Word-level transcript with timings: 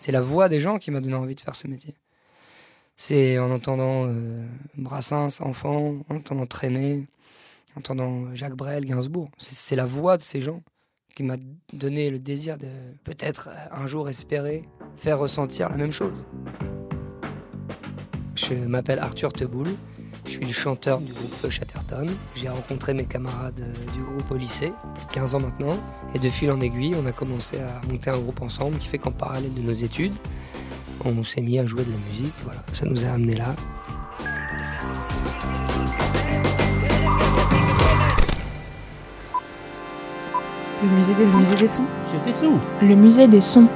C'est 0.00 0.12
la 0.12 0.22
voix 0.22 0.48
des 0.48 0.60
gens 0.60 0.78
qui 0.78 0.90
m'a 0.90 1.00
donné 1.02 1.14
envie 1.14 1.34
de 1.34 1.42
faire 1.42 1.54
ce 1.54 1.68
métier. 1.68 1.94
C'est 2.96 3.38
en 3.38 3.50
entendant 3.50 4.06
euh, 4.06 4.46
Brassens, 4.78 5.42
enfant, 5.42 5.96
en 6.08 6.16
entendant 6.16 6.46
Traîner, 6.46 7.06
en 7.76 7.80
entendant 7.80 8.34
Jacques 8.34 8.54
Brel, 8.54 8.86
Gainsbourg. 8.86 9.30
C'est 9.36 9.54
c'est 9.54 9.76
la 9.76 9.84
voix 9.84 10.16
de 10.16 10.22
ces 10.22 10.40
gens 10.40 10.62
qui 11.14 11.22
m'a 11.22 11.36
donné 11.74 12.08
le 12.08 12.18
désir 12.18 12.56
de 12.56 12.68
peut-être 13.04 13.50
euh, 13.52 13.82
un 13.82 13.86
jour 13.86 14.08
espérer 14.08 14.66
faire 14.96 15.18
ressentir 15.18 15.68
la 15.68 15.76
même 15.76 15.92
chose. 15.92 16.24
Je 18.36 18.54
m'appelle 18.54 19.00
Arthur 19.00 19.34
Teboul, 19.34 19.68
je 20.24 20.30
suis 20.30 20.44
le 20.44 20.52
chanteur 20.52 21.00
du 21.00 21.12
groupe 21.12 21.32
Feu 21.32 21.50
Chatterton. 21.50 22.06
J'ai 22.34 22.48
rencontré 22.48 22.94
mes 22.94 23.04
camarades 23.04 23.60
euh, 23.60 23.92
du 23.94 24.02
groupe 24.02 24.30
au 24.30 24.36
lycée, 24.36 24.72
plus 24.94 25.06
de 25.06 25.12
15 25.12 25.34
ans 25.34 25.40
maintenant, 25.40 25.76
et 26.14 26.18
de 26.18 26.28
fil 26.28 26.50
en 26.50 26.60
aiguille, 26.60 26.94
on 27.00 27.06
a 27.06 27.12
commencé 27.12 27.58
à 27.58 27.80
monter 27.90 28.10
un 28.10 28.18
groupe 28.18 28.40
ensemble 28.42 28.78
qui 28.78 28.88
fait 28.88 28.98
qu'en 28.98 29.10
parallèle 29.10 29.52
de 29.54 29.60
nos 29.60 29.72
études, 29.72 30.14
on 31.04 31.24
s'est 31.24 31.40
mis 31.40 31.58
à 31.58 31.66
jouer 31.66 31.84
de 31.84 31.90
la 31.90 31.98
musique, 32.08 32.34
voilà, 32.44 32.62
ça 32.72 32.86
nous 32.86 33.04
a 33.04 33.08
amené 33.08 33.34
là. 33.34 33.54
Le 40.82 40.88
musée 40.88 41.14
des 41.14 41.26
sons. 41.26 41.38
musée 41.38 41.56
des 41.56 41.68
sons. 41.68 42.58
Le 42.82 42.94
musée 42.94 43.28
des 43.28 43.40
sons. 43.40 43.68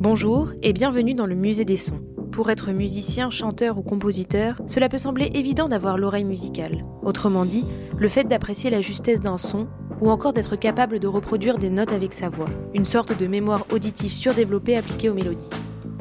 Bonjour 0.00 0.52
et 0.62 0.72
bienvenue 0.72 1.14
dans 1.14 1.26
le 1.26 1.34
musée 1.34 1.64
des 1.64 1.76
sons. 1.76 2.00
Pour 2.32 2.48
être 2.48 2.72
musicien, 2.72 3.28
chanteur 3.28 3.76
ou 3.76 3.82
compositeur, 3.82 4.56
cela 4.66 4.88
peut 4.88 4.96
sembler 4.96 5.30
évident 5.34 5.68
d'avoir 5.68 5.98
l'oreille 5.98 6.24
musicale. 6.24 6.82
Autrement 7.02 7.44
dit, 7.44 7.66
le 7.98 8.08
fait 8.08 8.24
d'apprécier 8.24 8.70
la 8.70 8.80
justesse 8.80 9.20
d'un 9.20 9.36
son 9.36 9.68
ou 10.00 10.10
encore 10.10 10.32
d'être 10.32 10.56
capable 10.56 10.98
de 10.98 11.06
reproduire 11.06 11.58
des 11.58 11.68
notes 11.68 11.92
avec 11.92 12.14
sa 12.14 12.30
voix, 12.30 12.48
une 12.72 12.86
sorte 12.86 13.16
de 13.16 13.26
mémoire 13.26 13.66
auditive 13.70 14.10
surdéveloppée 14.10 14.78
appliquée 14.78 15.10
aux 15.10 15.14
mélodies. 15.14 15.50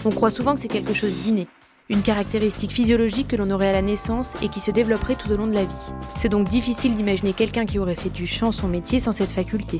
On 0.05 0.09
croit 0.09 0.31
souvent 0.31 0.55
que 0.55 0.61
c'est 0.61 0.69
quelque 0.69 0.93
chose 0.93 1.13
d'inné, 1.21 1.47
une 1.89 2.01
caractéristique 2.01 2.71
physiologique 2.71 3.27
que 3.27 3.35
l'on 3.35 3.51
aurait 3.51 3.67
à 3.67 3.73
la 3.73 3.81
naissance 3.81 4.41
et 4.41 4.47
qui 4.47 4.61
se 4.61 4.71
développerait 4.71 5.15
tout 5.15 5.29
au 5.29 5.35
long 5.35 5.47
de 5.47 5.53
la 5.53 5.65
vie. 5.65 5.91
C'est 6.17 6.29
donc 6.29 6.47
difficile 6.47 6.95
d'imaginer 6.95 7.33
quelqu'un 7.33 7.65
qui 7.65 7.77
aurait 7.77 7.95
fait 7.95 8.09
du 8.09 8.25
chant 8.25 8.53
son 8.53 8.69
métier 8.69 9.01
sans 9.01 9.11
cette 9.11 9.31
faculté. 9.31 9.79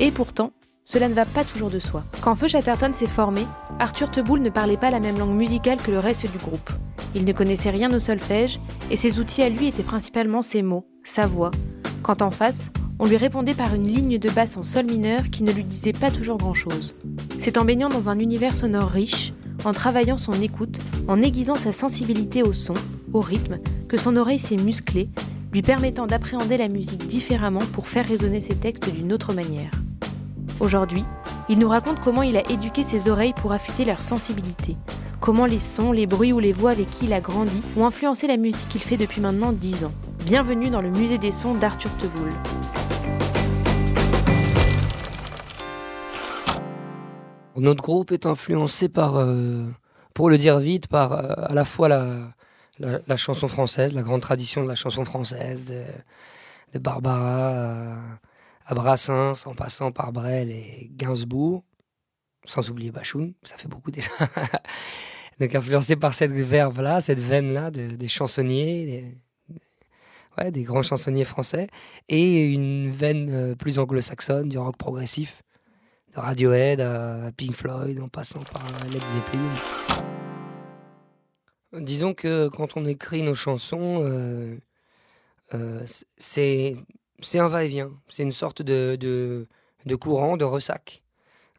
Et 0.00 0.10
pourtant, 0.10 0.50
cela 0.84 1.08
ne 1.08 1.14
va 1.14 1.24
pas 1.24 1.44
toujours 1.44 1.70
de 1.70 1.78
soi. 1.78 2.02
Quand 2.20 2.34
Feu 2.34 2.48
Chatterton 2.48 2.92
s'est 2.92 3.06
formé, 3.06 3.46
Arthur 3.78 4.10
Teboul 4.10 4.40
ne 4.40 4.50
parlait 4.50 4.76
pas 4.76 4.90
la 4.90 5.00
même 5.00 5.18
langue 5.18 5.36
musicale 5.36 5.78
que 5.78 5.90
le 5.90 5.98
reste 5.98 6.30
du 6.30 6.38
groupe. 6.38 6.70
Il 7.14 7.24
ne 7.24 7.32
connaissait 7.32 7.70
rien 7.70 7.92
au 7.92 7.98
solfège, 7.98 8.58
et 8.90 8.96
ses 8.96 9.18
outils 9.18 9.42
à 9.42 9.48
lui 9.48 9.68
étaient 9.68 9.82
principalement 9.82 10.42
ses 10.42 10.62
mots, 10.62 10.86
sa 11.04 11.26
voix. 11.26 11.50
Quand 12.02 12.22
en 12.22 12.30
face, 12.30 12.70
on 12.98 13.06
lui 13.06 13.16
répondait 13.16 13.54
par 13.54 13.74
une 13.74 13.86
ligne 13.86 14.18
de 14.18 14.30
basse 14.30 14.56
en 14.56 14.62
sol 14.62 14.86
mineur 14.86 15.30
qui 15.30 15.42
ne 15.42 15.52
lui 15.52 15.64
disait 15.64 15.92
pas 15.92 16.10
toujours 16.10 16.38
grand-chose. 16.38 16.94
C'est 17.38 17.58
en 17.58 17.64
baignant 17.64 17.88
dans 17.88 18.08
un 18.08 18.18
univers 18.18 18.56
sonore 18.56 18.90
riche, 18.90 19.32
en 19.64 19.72
travaillant 19.72 20.18
son 20.18 20.32
écoute, 20.34 20.78
en 21.08 21.20
aiguisant 21.22 21.54
sa 21.54 21.72
sensibilité 21.72 22.42
au 22.42 22.52
son, 22.52 22.74
au 23.12 23.20
rythme, 23.20 23.58
que 23.88 23.96
son 23.96 24.16
oreille 24.16 24.38
s'est 24.38 24.56
musclée, 24.56 25.10
lui 25.52 25.62
permettant 25.62 26.06
d'appréhender 26.06 26.56
la 26.56 26.68
musique 26.68 27.06
différemment 27.06 27.60
pour 27.72 27.88
faire 27.88 28.06
résonner 28.06 28.40
ses 28.40 28.54
textes 28.54 28.90
d'une 28.90 29.12
autre 29.12 29.32
manière. 29.32 29.70
Aujourd'hui, 30.62 31.02
il 31.48 31.58
nous 31.58 31.68
raconte 31.68 31.98
comment 31.98 32.22
il 32.22 32.36
a 32.36 32.48
éduqué 32.48 32.84
ses 32.84 33.08
oreilles 33.08 33.32
pour 33.32 33.50
affûter 33.50 33.84
leur 33.84 34.00
sensibilité, 34.00 34.76
comment 35.18 35.44
les 35.44 35.58
sons, 35.58 35.90
les 35.90 36.06
bruits 36.06 36.32
ou 36.32 36.38
les 36.38 36.52
voix 36.52 36.70
avec 36.70 36.86
qui 36.86 37.06
il 37.06 37.12
a 37.12 37.20
grandi 37.20 37.60
ont 37.76 37.84
influencé 37.84 38.28
la 38.28 38.36
musique 38.36 38.68
qu'il 38.68 38.80
fait 38.80 38.96
depuis 38.96 39.20
maintenant 39.20 39.50
10 39.50 39.86
ans. 39.86 39.92
Bienvenue 40.24 40.70
dans 40.70 40.80
le 40.80 40.90
musée 40.90 41.18
des 41.18 41.32
sons 41.32 41.54
d'Arthur 41.54 41.90
Teboul. 41.96 42.30
Notre 47.56 47.82
groupe 47.82 48.12
est 48.12 48.24
influencé 48.24 48.88
par, 48.88 49.16
euh, 49.16 49.66
pour 50.14 50.30
le 50.30 50.38
dire 50.38 50.60
vite, 50.60 50.86
par 50.86 51.12
euh, 51.12 51.32
à 51.38 51.54
la 51.54 51.64
fois 51.64 51.88
la, 51.88 53.16
chanson 53.16 53.48
française, 53.48 53.94
la 53.94 54.02
grande 54.02 54.20
tradition 54.20 54.62
de 54.62 54.68
la 54.68 54.76
chanson 54.76 55.04
française, 55.04 55.72
de, 56.72 56.78
Barbara 56.78 57.48
à, 57.48 57.96
Brassens, 58.74 59.46
en 59.46 59.54
passant 59.54 59.92
par 59.92 60.12
Brel 60.12 60.50
et 60.50 60.90
Gainsbourg, 60.92 61.64
sans 62.44 62.70
oublier 62.70 62.90
Bachoun, 62.90 63.34
ça 63.42 63.56
fait 63.56 63.68
beaucoup 63.68 63.90
déjà. 63.90 64.10
Donc 65.40 65.54
influencé 65.54 65.96
par 65.96 66.14
cette 66.14 66.32
verve-là, 66.32 67.00
cette 67.00 67.20
veine-là 67.20 67.70
de- 67.70 67.96
des 67.96 68.08
chansonniers, 68.08 68.84
des, 69.48 69.58
ouais, 70.38 70.50
des 70.50 70.62
grands 70.62 70.82
chansonniers 70.82 71.24
français, 71.24 71.68
et 72.08 72.44
une 72.44 72.90
veine 72.90 73.28
euh, 73.30 73.54
plus 73.54 73.78
anglo-saxonne, 73.78 74.48
du 74.48 74.58
rock 74.58 74.76
progressif, 74.76 75.42
de 76.14 76.20
Radiohead 76.20 76.80
à 76.80 77.32
Pink 77.36 77.54
Floyd, 77.54 77.98
en 78.00 78.08
passant 78.08 78.40
par 78.40 78.62
Led 78.92 79.04
Zeppelin. 79.04 79.52
Disons 81.80 82.12
que 82.12 82.48
quand 82.48 82.76
on 82.76 82.84
écrit 82.84 83.22
nos 83.22 83.34
chansons, 83.34 84.02
euh, 84.02 84.58
euh, 85.54 85.82
c'est 86.18 86.76
c'est 87.22 87.38
un 87.38 87.48
va-et-vient, 87.48 87.90
c'est 88.08 88.22
une 88.22 88.32
sorte 88.32 88.62
de, 88.62 88.96
de, 88.96 89.96
courant, 89.96 90.36
de 90.36 90.44
ressac. 90.44 91.02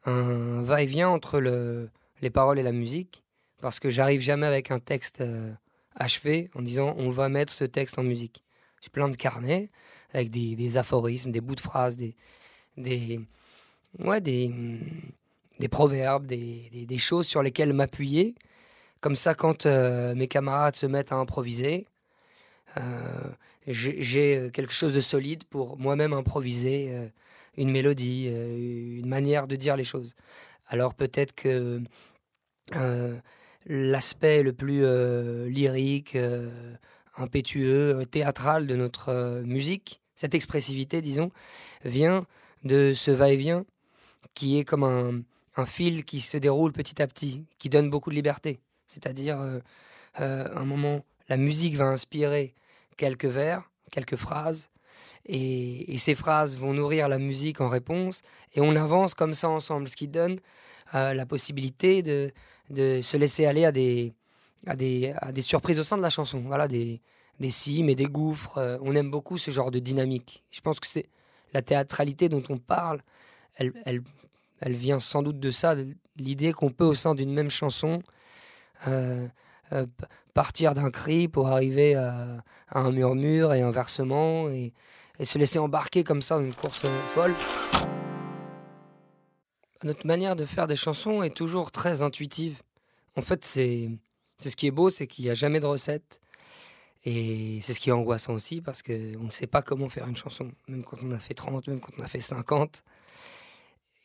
Un 0.06 0.62
va-et-vient 0.64 1.10
entre 1.10 1.40
le, 1.40 1.90
les 2.22 2.30
paroles 2.30 2.60
et 2.60 2.64
la 2.64 2.72
musique, 2.72 3.24
parce 3.62 3.80
que 3.80 3.90
j'arrive 3.90 4.22
jamais 4.22 4.48
avec 4.48 4.72
un 4.72 4.80
texte 4.80 5.22
euh, 5.22 5.52
achevé 5.96 6.50
en 6.56 6.62
disant 6.62 6.96
on 6.98 7.10
va 7.10 7.30
mettre 7.30 7.52
ce 7.54 7.64
texte 7.64 7.98
en 7.98 8.04
musique. 8.04 8.44
J'ai 8.82 8.90
plein 8.90 9.10
de 9.10 9.16
carnets 9.16 9.70
avec 10.14 10.30
des, 10.30 10.78
aphorismes, 10.78 11.32
des 11.32 11.42
bouts 11.42 11.56
de 11.56 11.62
phrases, 11.62 11.96
des, 11.96 12.16
des, 12.78 13.20
ouais, 14.00 14.22
des, 14.22 14.52
des 15.60 15.68
proverbes, 15.70 16.26
des, 16.26 16.86
des- 16.88 16.98
choses 16.98 17.26
sur 17.26 17.42
lesquelles 17.42 17.74
m'appuyer. 17.74 18.36
Comme 19.00 19.16
ça, 19.16 19.34
quand 19.36 19.66
euh, 19.66 20.14
mes 20.16 20.28
camarades 20.28 20.76
se 20.76 20.86
mettent 20.86 21.12
à 21.12 21.16
improviser, 21.16 21.88
j'ai 23.68 24.04
j'ai, 24.04 24.38
euh, 24.38 24.50
quelque 24.50 24.74
chose 24.74 24.94
de 24.94 25.02
solide 25.02 25.44
pour 25.46 25.78
moi-même 25.78 26.14
improviser 26.14 26.88
euh, 26.92 27.08
une 27.58 27.72
mélodie, 27.72 28.28
euh, 28.30 29.00
une 29.00 29.08
manière 29.08 29.48
de 29.48 29.56
dire 29.56 29.78
les 29.78 29.84
choses. 29.84 30.16
Alors 30.68 30.94
peut-être 30.94 31.34
que 31.34 31.82
euh, 32.76 33.18
l'aspect 33.66 34.44
le 34.44 34.54
plus 34.54 34.84
euh, 34.84 35.48
lyrique, 35.50 36.16
euh, 36.16 36.76
impétueux, 37.18 38.00
euh, 38.00 38.06
théâtral 38.06 38.68
de 38.68 38.76
notre 38.76 39.10
euh, 39.10 39.44
musique, 39.44 40.02
cette 40.16 40.36
expressivité, 40.36 41.02
disons, 41.02 41.32
vient 41.84 42.26
de 42.64 42.94
ce 42.94 43.12
va-et-vient 43.12 43.66
qui 44.34 44.58
est 44.58 44.64
comme 44.64 44.84
un, 44.84 45.22
un 45.56 45.66
fil 45.66 46.06
qui 46.06 46.22
se 46.22 46.38
déroule 46.38 46.72
petit 46.72 47.02
à 47.02 47.08
petit, 47.08 47.46
qui 47.60 47.70
donne 47.70 47.90
beaucoup 47.90 48.10
de 48.10 48.16
liberté. 48.16 48.60
C'est-à-dire, 48.88 49.40
euh, 49.40 49.60
euh, 50.20 50.48
un 50.56 50.66
moment, 50.66 51.06
la 51.30 51.38
musique 51.38 51.76
va 51.76 51.86
inspirer 51.86 52.54
quelques 52.98 53.26
vers, 53.26 53.70
quelques 53.92 54.16
phrases, 54.16 54.70
et, 55.26 55.98
ces 55.98 56.16
phrases 56.16 56.58
vont 56.58 56.74
nourrir 56.74 57.08
la 57.08 57.18
musique 57.18 57.62
en 57.62 57.70
réponse, 57.70 58.22
et 58.56 58.62
on 58.62 58.76
avance 58.76 59.14
comme 59.14 59.34
ça 59.34 59.50
ensemble, 59.50 59.88
ce 59.88 59.96
qui 59.96 60.08
donne 60.08 60.40
euh, 60.96 61.14
la 61.14 61.26
possibilité 61.26 62.04
de, 62.04 62.32
de 62.70 63.02
se 63.02 63.18
laisser 63.18 63.46
aller 63.46 63.66
à 63.66 63.72
des, 63.72 64.14
à, 64.68 64.76
des, 64.76 65.14
à 65.18 65.32
des 65.32 65.42
surprises 65.42 65.80
au 65.80 65.84
sein 65.84 65.98
de 65.98 66.02
la 66.02 66.10
chanson, 66.10 66.42
voilà, 66.46 66.68
des, 66.68 67.02
des 67.40 67.50
cimes 67.50 67.90
et 67.90 67.96
des 67.96 68.06
gouffres. 68.06 68.58
euh, 68.58 68.78
on 68.82 68.96
aime 68.96 69.10
beaucoup 69.10 69.38
ce 69.38 69.52
genre 69.52 69.72
de 69.72 69.80
dynamique. 69.80 70.44
Je 70.52 70.62
pense 70.62 70.80
que 70.80 70.88
c'est 70.88 71.08
la 71.54 71.62
théâtralité 71.62 72.30
dont 72.30 72.44
on 72.50 72.58
parle, 72.58 73.02
elle, 73.56 73.74
elle, 73.86 74.02
elle 74.60 74.74
vient 74.74 75.00
sans 75.00 75.22
doute 75.22 75.40
de 75.40 75.52
ça, 75.52 75.76
l'idée 76.18 76.54
qu'on 76.54 76.70
peut 76.70 76.86
au 76.86 76.96
sein 76.96 77.16
d'une 77.16 77.34
même 77.34 77.50
chanson 77.52 78.02
euh, 78.88 79.28
euh, 79.74 79.86
partir 80.34 80.74
d'un 80.74 80.92
cri 80.92 81.28
pour 81.28 81.48
arriver 81.48 81.96
à, 81.96 82.44
un 82.72 82.92
murmure 82.92 83.54
et 83.54 83.62
un 83.62 83.72
versement 83.72 84.50
et, 84.50 84.74
et 85.20 85.26
se 85.26 85.38
laisser 85.38 85.60
embarquer 85.60 86.04
comme 86.04 86.22
ça 86.22 86.38
dans 86.38 86.46
une 86.46 86.56
course 86.56 86.86
euh, 86.86 87.02
folle. 87.08 87.34
Notre 89.84 90.08
manière 90.08 90.36
de 90.36 90.46
faire 90.46 90.68
des 90.68 90.76
chansons 90.76 91.24
est 91.24 91.36
toujours 91.36 91.72
très 91.72 92.02
intuitive. 92.02 92.62
En 93.16 93.22
fait, 93.22 93.44
c'est 93.44 93.90
c'est 94.38 94.50
ce 94.50 94.56
qui 94.56 94.68
est 94.68 94.72
beau, 94.72 94.90
c'est 94.90 95.08
qu'il 95.08 95.26
n'y 95.26 95.32
a 95.32 95.36
jamais 95.36 95.60
de 95.60 95.66
recette. 95.66 96.20
Et 97.06 97.60
c'est 97.62 97.74
ce 97.74 97.80
qui 97.80 97.90
est 97.90 97.94
angoissant 97.94 98.34
aussi 98.34 98.62
parce 98.62 98.82
qu'on 98.82 99.24
ne 99.24 99.32
sait 99.32 99.48
pas 99.48 99.62
comment 99.62 99.90
faire 99.90 100.08
une 100.08 100.16
chanson, 100.16 100.52
même 100.68 100.84
quand 100.84 100.98
on 101.04 101.12
a 101.12 101.20
fait 101.20 101.34
30, 101.34 101.68
même 101.68 101.80
quand 101.80 101.94
on 101.98 102.02
a 102.02 102.08
fait 102.08 102.22
50. 102.22 102.84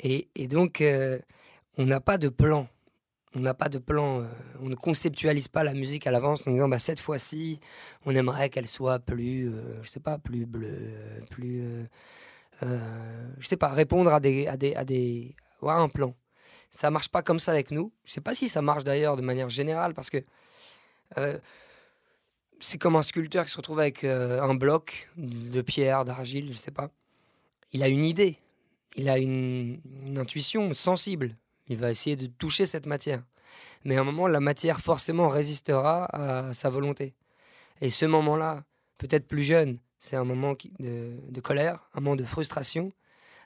Et, 0.01 0.29
donc, 0.49 0.81
euh, 0.81 1.19
on 1.77 1.87
n'a 1.87 2.01
pas 2.01 2.19
de 2.19 2.29
plan. 2.29 2.69
On 3.35 3.41
n'a 3.41 3.55
pas 3.55 3.69
de 3.69 3.79
plan. 3.79 4.21
Euh, 4.21 4.25
on 4.61 4.69
ne 4.69 4.75
conceptualise 4.75 5.49
pas 5.49 5.65
la 5.65 5.75
musique 5.75 6.07
à 6.07 6.11
l'avance 6.11 6.47
en 6.47 6.53
disant 6.53 6.69
bah, 6.69 6.79
cette 6.79 7.01
fois-ci, 7.01 7.61
on 8.07 8.15
aimerait 8.15 8.51
qu'elle 8.51 8.67
soit 8.67 8.99
plus, 8.99 9.49
euh, 9.49 9.83
je 9.83 9.89
sais 9.89 10.01
pas, 10.01 10.19
plus 10.19 10.47
bleue, 10.47 10.95
plus. 11.31 11.87
je 12.63 13.47
sais 13.47 13.57
pas, 13.57 13.69
répondre 13.69 14.13
à 14.13 14.21
des. 14.21 14.47
À 14.47 14.57
des, 14.57 14.75
à 14.75 14.85
des 14.85 15.37
un 15.63 15.89
plan. 15.89 16.15
Ça 16.71 16.91
marche 16.91 17.09
pas 17.09 17.23
comme 17.23 17.39
ça 17.41 17.53
avec 17.53 17.71
nous. 17.71 17.93
Je 18.05 18.13
sais 18.13 18.21
pas 18.21 18.35
si 18.35 18.49
ça 18.49 18.63
marche 18.63 18.85
d'ailleurs 18.85 19.17
de 19.17 19.23
manière 19.23 19.51
générale 19.51 19.93
parce 19.93 20.09
que 20.09 20.25
c'est 22.61 22.79
comme 22.79 22.97
un 22.97 23.03
sculpteur 23.03 23.45
qui 23.45 23.51
se 23.51 23.57
retrouve 23.57 23.81
avec 23.81 24.05
euh, 24.05 24.41
un 24.43 24.55
bloc 24.55 25.09
de 25.17 25.61
pierre, 25.63 26.05
d'argile, 26.05 26.53
je 26.53 26.59
sais 26.59 26.71
pas. 26.71 26.91
Il 27.73 27.83
a 27.83 27.89
une 27.89 28.05
idée, 28.05 28.39
il 28.97 29.09
a 29.09 29.19
une, 29.19 29.81
intuition 30.17 30.73
sensible. 30.75 31.37
Il 31.69 31.77
va 31.77 31.91
essayer 31.91 32.17
de 32.17 32.27
toucher 32.27 32.67
cette 32.67 32.87
matière. 32.87 33.23
Mais 33.85 33.97
à 33.97 34.01
un 34.01 34.05
moment, 34.05 34.27
la 34.27 34.41
matière 34.41 34.81
forcément 34.81 35.29
résistera 35.29 36.07
à 36.07 36.53
sa 36.53 36.71
volonté. 36.71 37.15
Et 37.81 37.91
ce 37.91 38.07
moment-là, 38.07 38.65
peut-être 38.99 39.27
plus 39.27 39.43
jeune, 39.43 39.79
c'est 39.99 40.17
un 40.17 40.25
moment 40.25 40.55
de, 40.81 41.17
de 41.29 41.41
colère, 41.41 41.89
un 41.95 42.01
moment 42.01 42.17
de 42.17 42.25
frustration. 42.25 42.93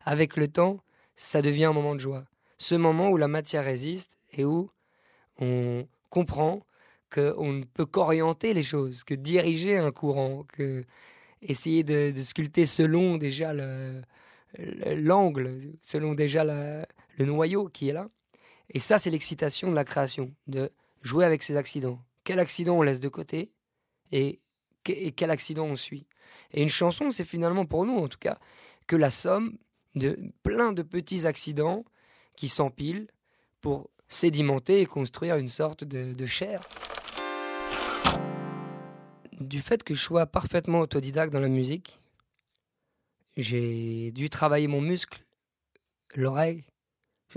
Avec 0.05 0.37
le 0.37 0.49
temps, 0.49 0.81
ça 1.17 1.43
devient 1.43 1.67
un 1.67 1.73
moment 1.73 1.95
de 1.95 2.01
joie. 2.01 2.25
Ce 2.59 2.75
moment 2.75 3.11
où 3.11 3.17
la 3.17 3.29
matière 3.29 3.65
résiste 3.65 4.17
et 4.33 4.45
où 4.45 4.71
on 5.39 5.87
comprend 6.11 6.65
qu'on 7.13 7.53
ne 7.53 7.65
peut 7.65 7.87
qu'orienter 7.87 8.55
les 8.55 8.63
choses, 8.63 9.05
que 9.05 9.15
diriger 9.15 9.77
un 9.77 9.91
courant, 9.91 10.45
que 10.53 10.85
essayer 11.43 11.83
de, 11.83 12.13
sculpter 12.17 12.67
selon 12.67 13.17
déjà 13.19 13.53
l'angle, 14.87 15.61
selon 15.83 16.15
déjà 16.15 16.45
le 17.25 17.33
noyau 17.33 17.69
qui 17.69 17.89
est 17.89 17.93
là. 17.93 18.09
Et 18.71 18.79
ça, 18.79 18.99
c'est 18.99 19.11
l'excitation 19.11 19.71
de 19.71 19.75
la 19.75 19.85
création, 19.85 20.33
de 20.47 20.71
jouer 21.03 21.25
avec 21.25 21.43
ces 21.43 21.57
accidents. 21.57 21.99
Quel 22.25 22.39
accident 22.39 22.77
on 22.77 22.83
laisse 22.83 23.01
de 23.01 23.09
côté 23.09 23.53
et, 24.13 24.41
quel 24.85 25.31
accident 25.31 25.65
on 25.65 25.77
suit. 25.77 26.07
Et 26.53 26.63
une 26.63 26.69
chanson, 26.69 27.11
c'est 27.11 27.25
finalement 27.25 27.67
pour 27.67 27.85
nous, 27.85 27.97
en 27.97 28.09
tout 28.09 28.19
cas, 28.19 28.39
que 28.87 28.97
la 28.97 29.11
somme 29.11 29.59
de 29.95 30.19
plein 30.43 30.73
de 30.73 30.83
petits 30.83 31.27
accidents 31.27 31.85
qui 32.37 32.49
s'empilent 32.49 33.09
pour 33.61 33.91
sédimenter 34.09 34.81
et 34.81 34.87
construire 34.87 35.37
une 35.37 35.49
sorte 35.49 35.85
de, 35.85 36.13
de 36.13 36.27
chair 36.27 36.61
du 39.43 39.61
fait 39.61 39.83
que 39.83 39.95
je 39.95 40.01
sois 40.01 40.27
parfaitement 40.27 40.81
autodidacte 40.81 41.33
dans 41.33 41.41
la 41.41 41.49
musique, 41.49 42.01
j'ai 43.37 44.11
dû 44.13 44.31
travailler 44.31 44.67
mon 44.67 44.81
muscle, 44.81 45.25
l'oreille. 46.15 46.65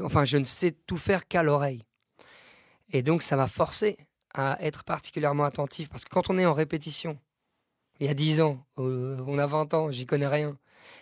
Enfin, 0.04 0.26
je 0.26 0.38
ne 0.38 0.44
sais 0.44 0.72
tout 0.72 0.98
faire 0.98 1.28
qu'à 1.28 1.44
l'oreille. 1.44 1.84
Et 2.92 3.02
donc, 3.02 3.22
ça 3.22 3.36
m'a 3.36 3.48
forcé 3.48 3.98
à 4.34 4.58
être 4.62 4.84
particulièrement 4.84 5.44
attentif. 5.44 5.90
Parce 5.90 6.04
que 6.04 6.10
quand 6.10 6.30
on 6.30 6.38
est 6.38 6.46
en 6.46 6.54
répétition, 6.54 7.18
il 8.00 8.08
y 8.08 8.10
a 8.10 8.14
10 8.14 8.42
ans, 8.42 8.66
euh, 8.78 9.18
on 9.28 9.38
a 9.38 9.48
20 9.48 9.74
ans, 9.74 9.92
j'y 9.92 10.06
connais 10.06 10.28
rien, 10.28 10.58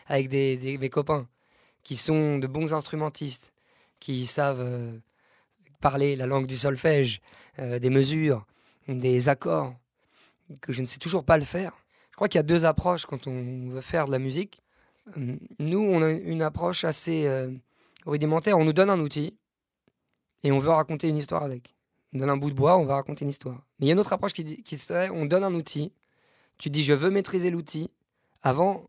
avec 0.07 0.29
des, 0.29 0.77
mes 0.79 0.89
copains 0.89 1.27
qui 1.81 1.95
sont 1.95 2.37
de 2.37 2.47
bons 2.47 2.73
instrumentistes, 2.73 3.51
qui 3.99 4.25
savent 4.25 4.61
euh, 4.61 4.91
parler 5.81 6.15
la 6.15 6.27
langue 6.27 6.47
du 6.47 6.55
solfège, 6.55 7.21
euh, 7.59 7.79
des 7.79 7.89
mesures, 7.89 8.45
des 8.87 9.27
accords, 9.29 9.75
que 10.61 10.71
je 10.71 10.81
ne 10.81 10.85
sais 10.85 10.99
toujours 10.99 11.23
pas 11.25 11.37
le 11.37 11.43
faire. 11.43 11.73
Je 12.11 12.15
crois 12.15 12.27
qu'il 12.27 12.37
y 12.37 12.39
a 12.39 12.43
deux 12.43 12.65
approches 12.65 13.05
quand 13.05 13.27
on 13.27 13.69
veut 13.69 13.81
faire 13.81 14.05
de 14.05 14.11
la 14.11 14.19
musique. 14.19 14.61
Euh, 15.17 15.35
nous, 15.59 15.79
on 15.79 16.01
a 16.01 16.11
une 16.11 16.41
approche 16.41 16.83
assez 16.83 17.27
rudimentaire. 18.05 18.57
On 18.57 18.65
nous 18.65 18.73
donne 18.73 18.89
un 18.89 18.99
outil 18.99 19.37
et 20.43 20.51
on 20.51 20.59
veut 20.59 20.69
raconter 20.69 21.07
une 21.07 21.17
histoire 21.17 21.43
avec. 21.43 21.75
On 22.13 22.19
donne 22.19 22.29
un 22.29 22.37
bout 22.37 22.51
de 22.51 22.55
bois, 22.55 22.77
on 22.77 22.85
va 22.85 22.95
raconter 22.95 23.23
une 23.23 23.29
histoire. 23.29 23.65
Mais 23.79 23.85
il 23.85 23.87
y 23.87 23.91
a 23.91 23.93
une 23.93 23.99
autre 23.99 24.13
approche 24.13 24.33
qui, 24.33 24.77
serait 24.77 25.09
on 25.09 25.25
donne 25.25 25.43
un 25.43 25.53
outil, 25.53 25.91
tu 26.57 26.69
dis 26.69 26.83
je 26.83 26.93
veux 26.93 27.09
maîtriser 27.09 27.49
l'outil 27.49 27.89
avant 28.43 28.87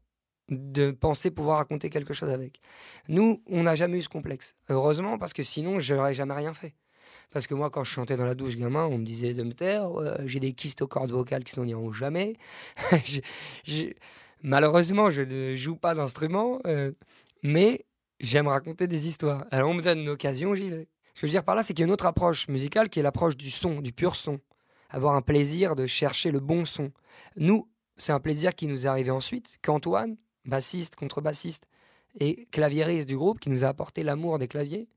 de 0.50 0.90
penser 0.90 1.31
pouvoir 1.31 1.58
raconter 1.58 1.88
quelque 1.88 2.12
chose 2.12 2.31
avec. 2.31 2.61
Nous, 3.08 3.43
on 3.49 3.62
n'a 3.62 3.76
jamais 3.76 3.99
eu 3.99 4.02
ce 4.02 4.11
complexe. 4.11 4.55
Heureusement, 4.69 5.17
parce 5.17 5.32
que 5.32 5.43
sinon, 5.43 5.78
je 5.78 5.94
n'aurais 5.94 6.12
jamais 6.12 6.34
rien 6.34 6.52
fait. 6.52 6.75
Parce 7.31 7.46
que 7.46 7.55
moi, 7.55 7.70
quand 7.70 7.82
je 7.82 7.90
chantais 7.90 8.17
dans 8.17 8.26
la 8.26 8.34
douche 8.34 8.56
gamin, 8.56 8.84
on 8.84 8.99
me 8.99 9.05
disait 9.05 9.32
de 9.32 9.43
me 9.43 9.55
taire. 9.55 9.88
j'ai 10.26 10.40
des 10.40 10.52
kystes 10.52 10.82
aux 10.82 10.87
cordes 10.87 11.10
vocales 11.10 11.44
qui 11.44 11.58
n'en 11.58 11.93
jamais. 11.93 12.37
Malheureusement, 14.43 15.10
je 15.10 15.22
ne 15.22 15.56
joue 15.56 15.76
pas 15.76 15.94
d'instrument, 15.94 16.60
euh, 16.67 16.93
mais 17.43 17.87
j'aime 18.20 18.49
raconter 18.49 18.87
des 18.87 19.06
histoires. 19.06 19.44
Alors, 19.50 19.70
on 19.70 19.75
me 19.75 19.82
donne 19.82 20.00
une 20.00 20.08
occasion, 20.08 20.55
j'y 20.55 20.69
vais. 20.69 20.88
Ce 21.14 21.20
que 21.20 21.26
je 21.26 21.26
veux 21.26 21.31
dire 21.31 21.44
par 21.44 21.55
là, 21.55 21.62
c'est 21.62 21.75
qu'il 21.75 21.82
y 21.82 21.84
a 21.84 21.87
une 21.87 21.93
autre 21.93 22.06
approche 22.06 22.49
musicale 22.49 22.88
qui 22.88 22.99
est 22.99 23.02
l'approche 23.02 23.37
du 23.37 23.50
son, 23.50 23.81
du 23.81 23.93
pur 23.93 24.16
son. 24.16 24.40
Avoir 24.90 25.14
un 25.14 25.22
plaisir 25.22 25.76
de 25.76 25.87
chercher 25.87 26.31
le 26.31 26.40
bon 26.40 26.64
son. 26.64 26.93
Nous, 27.37 27.69
c'est 27.96 28.12
un 28.12 28.20
plaisir 28.20 28.55
qui 28.55 28.66
nous 28.66 28.87
est 28.87 28.88
arrivé 28.88 29.11
ensuite, 29.11 29.58
qu'Antoine, 29.62 30.16
bassiste, 30.44 30.96
contrebassiste 30.96 31.66
et 32.19 32.46
claviériste 32.50 33.08
du 33.08 33.16
groupe, 33.16 33.38
qui 33.38 33.50
nous 33.50 33.64
a 33.64 33.69
apporté 33.69 34.02
l'amour 34.02 34.38
des 34.38 34.49
claviers, 34.49 34.88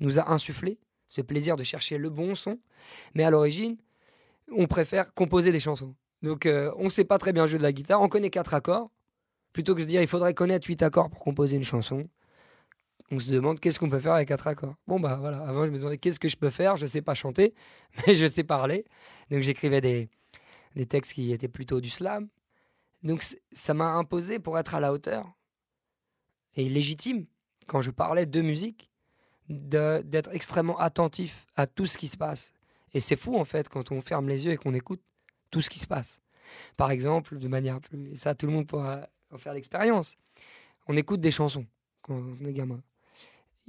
nous 0.00 0.18
a 0.18 0.30
insufflé 0.32 0.78
ce 1.08 1.20
plaisir 1.20 1.56
de 1.56 1.64
chercher 1.64 1.98
le 1.98 2.10
bon 2.10 2.34
son. 2.34 2.58
Mais 3.14 3.24
à 3.24 3.30
l'origine, 3.30 3.76
on 4.56 4.66
préfère 4.66 5.12
composer 5.14 5.52
des 5.52 5.60
chansons. 5.60 5.94
Donc 6.22 6.46
euh, 6.46 6.72
on 6.76 6.84
ne 6.84 6.88
sait 6.88 7.04
pas 7.04 7.18
très 7.18 7.32
bien 7.32 7.46
jouer 7.46 7.58
de 7.58 7.62
la 7.62 7.72
guitare, 7.72 8.00
on 8.00 8.08
connaît 8.08 8.30
quatre 8.30 8.54
accords. 8.54 8.90
Plutôt 9.52 9.74
que 9.74 9.78
de 9.78 9.84
se 9.84 9.88
dire 9.88 10.02
il 10.02 10.08
faudrait 10.08 10.34
connaître 10.34 10.66
huit 10.68 10.82
accords 10.82 11.10
pour 11.10 11.20
composer 11.20 11.56
une 11.56 11.64
chanson, 11.64 12.08
on 13.10 13.18
se 13.18 13.30
demande 13.30 13.58
qu'est-ce 13.58 13.78
qu'on 13.78 13.90
peut 13.90 13.98
faire 14.00 14.14
avec 14.14 14.28
quatre 14.28 14.46
accords. 14.46 14.74
Bon 14.86 15.00
bah 15.00 15.16
voilà, 15.20 15.40
avant 15.42 15.64
je 15.66 15.70
me 15.70 15.78
demandais 15.78 15.98
qu'est-ce 15.98 16.20
que 16.20 16.28
je 16.28 16.36
peux 16.36 16.50
faire, 16.50 16.76
je 16.76 16.84
ne 16.84 16.90
sais 16.90 17.02
pas 17.02 17.14
chanter, 17.14 17.54
mais 18.06 18.14
je 18.14 18.26
sais 18.26 18.44
parler. 18.44 18.84
Donc 19.30 19.42
j'écrivais 19.42 19.80
des, 19.80 20.08
des 20.76 20.86
textes 20.86 21.14
qui 21.14 21.32
étaient 21.32 21.48
plutôt 21.48 21.80
du 21.80 21.90
slam. 21.90 22.28
Donc 23.02 23.24
ça 23.52 23.74
m'a 23.74 23.94
imposé 23.94 24.38
pour 24.38 24.58
être 24.58 24.74
à 24.74 24.80
la 24.80 24.92
hauteur 24.92 25.26
et 26.54 26.68
légitime 26.68 27.26
quand 27.66 27.80
je 27.80 27.90
parlais 27.90 28.26
de 28.26 28.40
musique 28.42 28.90
d'être 29.48 30.32
extrêmement 30.32 30.78
attentif 30.78 31.46
à 31.56 31.66
tout 31.66 31.86
ce 31.86 31.98
qui 31.98 32.08
se 32.08 32.16
passe. 32.16 32.52
Et 32.92 33.00
c'est 33.00 33.16
fou 33.16 33.36
en 33.36 33.44
fait 33.44 33.68
quand 33.68 33.90
on 33.90 34.00
ferme 34.00 34.28
les 34.28 34.44
yeux 34.44 34.52
et 34.52 34.56
qu'on 34.56 34.74
écoute 34.74 35.02
tout 35.50 35.60
ce 35.60 35.70
qui 35.70 35.78
se 35.78 35.86
passe. 35.86 36.20
Par 36.76 36.90
exemple, 36.90 37.38
de 37.38 37.48
manière 37.48 37.80
plus. 37.80 38.16
Ça, 38.16 38.34
tout 38.34 38.46
le 38.46 38.52
monde 38.52 38.66
pourra 38.66 39.08
en 39.32 39.38
faire 39.38 39.54
l'expérience. 39.54 40.16
On 40.86 40.96
écoute 40.96 41.20
des 41.20 41.30
chansons 41.30 41.66
quand 42.02 42.14
on 42.14 42.44
est 42.44 42.52
gamin. 42.52 42.82